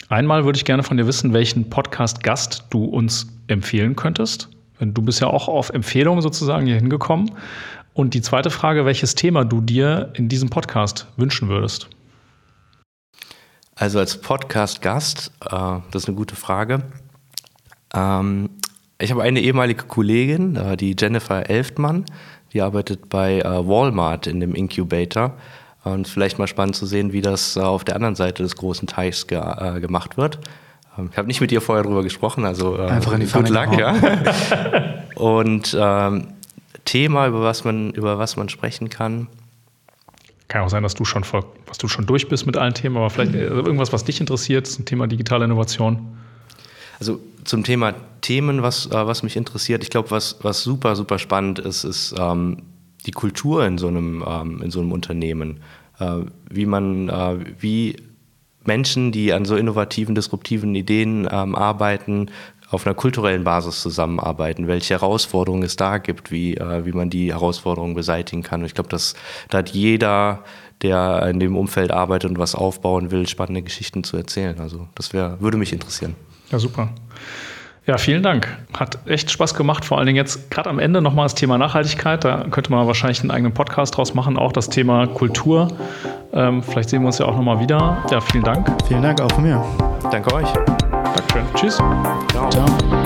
[0.10, 4.50] Einmal würde ich gerne von dir wissen, welchen Podcast-Gast du uns empfehlen könntest.
[4.80, 7.32] Du bist ja auch auf Empfehlung sozusagen hier hingekommen.
[7.94, 11.90] Und die zweite Frage, welches Thema du dir in diesem Podcast wünschen würdest?
[13.76, 15.50] Also als Podcast-Gast, äh,
[15.92, 16.84] das ist eine gute Frage.
[17.94, 18.50] Ähm,
[19.00, 22.06] ich habe eine ehemalige Kollegin, äh, die Jennifer Elftmann,
[22.54, 25.34] die arbeitet bei äh, Walmart in dem Incubator.
[25.84, 28.88] Und vielleicht mal spannend zu sehen, wie das äh, auf der anderen Seite des großen
[28.88, 30.40] Teichs ge äh, gemacht wird.
[30.98, 33.50] Ähm, ich habe nicht mit ihr vorher darüber gesprochen, also äh, einfach in die Pfanne
[33.50, 33.96] Luck, ja.
[35.16, 36.28] Und ähm,
[36.86, 39.28] Thema, über was man über was man sprechen kann.
[40.48, 42.98] Kann auch sein, dass du schon vor, was du schon durch bist mit allen Themen,
[42.98, 46.18] aber vielleicht äh, irgendwas, was dich interessiert, zum Thema digitale Innovation.
[47.00, 51.20] Also zum Thema Themen, was, äh, was mich interessiert, ich glaube, was, was super, super
[51.20, 52.64] spannend ist, ist ähm,
[53.06, 55.62] die Kultur in so einem, ähm, in so einem Unternehmen.
[56.00, 57.96] Äh, wie man, äh, wie
[58.66, 62.30] Menschen, die an so innovativen, disruptiven Ideen ähm, arbeiten,
[62.70, 67.32] auf einer kulturellen Basis zusammenarbeiten, welche Herausforderungen es da gibt, wie, äh, wie man die
[67.32, 68.60] Herausforderungen beseitigen kann.
[68.60, 70.44] Und ich glaube, da hat jeder,
[70.82, 74.60] der in dem Umfeld arbeitet und was aufbauen will, spannende Geschichten zu erzählen.
[74.60, 76.16] Also das wär, würde mich interessieren.
[76.52, 76.90] Ja, super.
[77.88, 78.50] Ja, vielen Dank.
[78.78, 79.86] Hat echt Spaß gemacht.
[79.86, 82.24] Vor allen Dingen jetzt gerade am Ende nochmal das Thema Nachhaltigkeit.
[82.26, 84.38] Da könnte man wahrscheinlich einen eigenen Podcast draus machen.
[84.38, 85.70] Auch das Thema Kultur.
[86.34, 88.04] Ähm, vielleicht sehen wir uns ja auch nochmal wieder.
[88.12, 88.70] Ja, vielen Dank.
[88.90, 89.64] Vielen Dank auch von mir.
[90.12, 90.48] Danke euch.
[90.92, 91.44] Dankeschön.
[91.56, 91.78] Tschüss.
[91.78, 92.50] Ciao.
[92.50, 92.97] Ciao.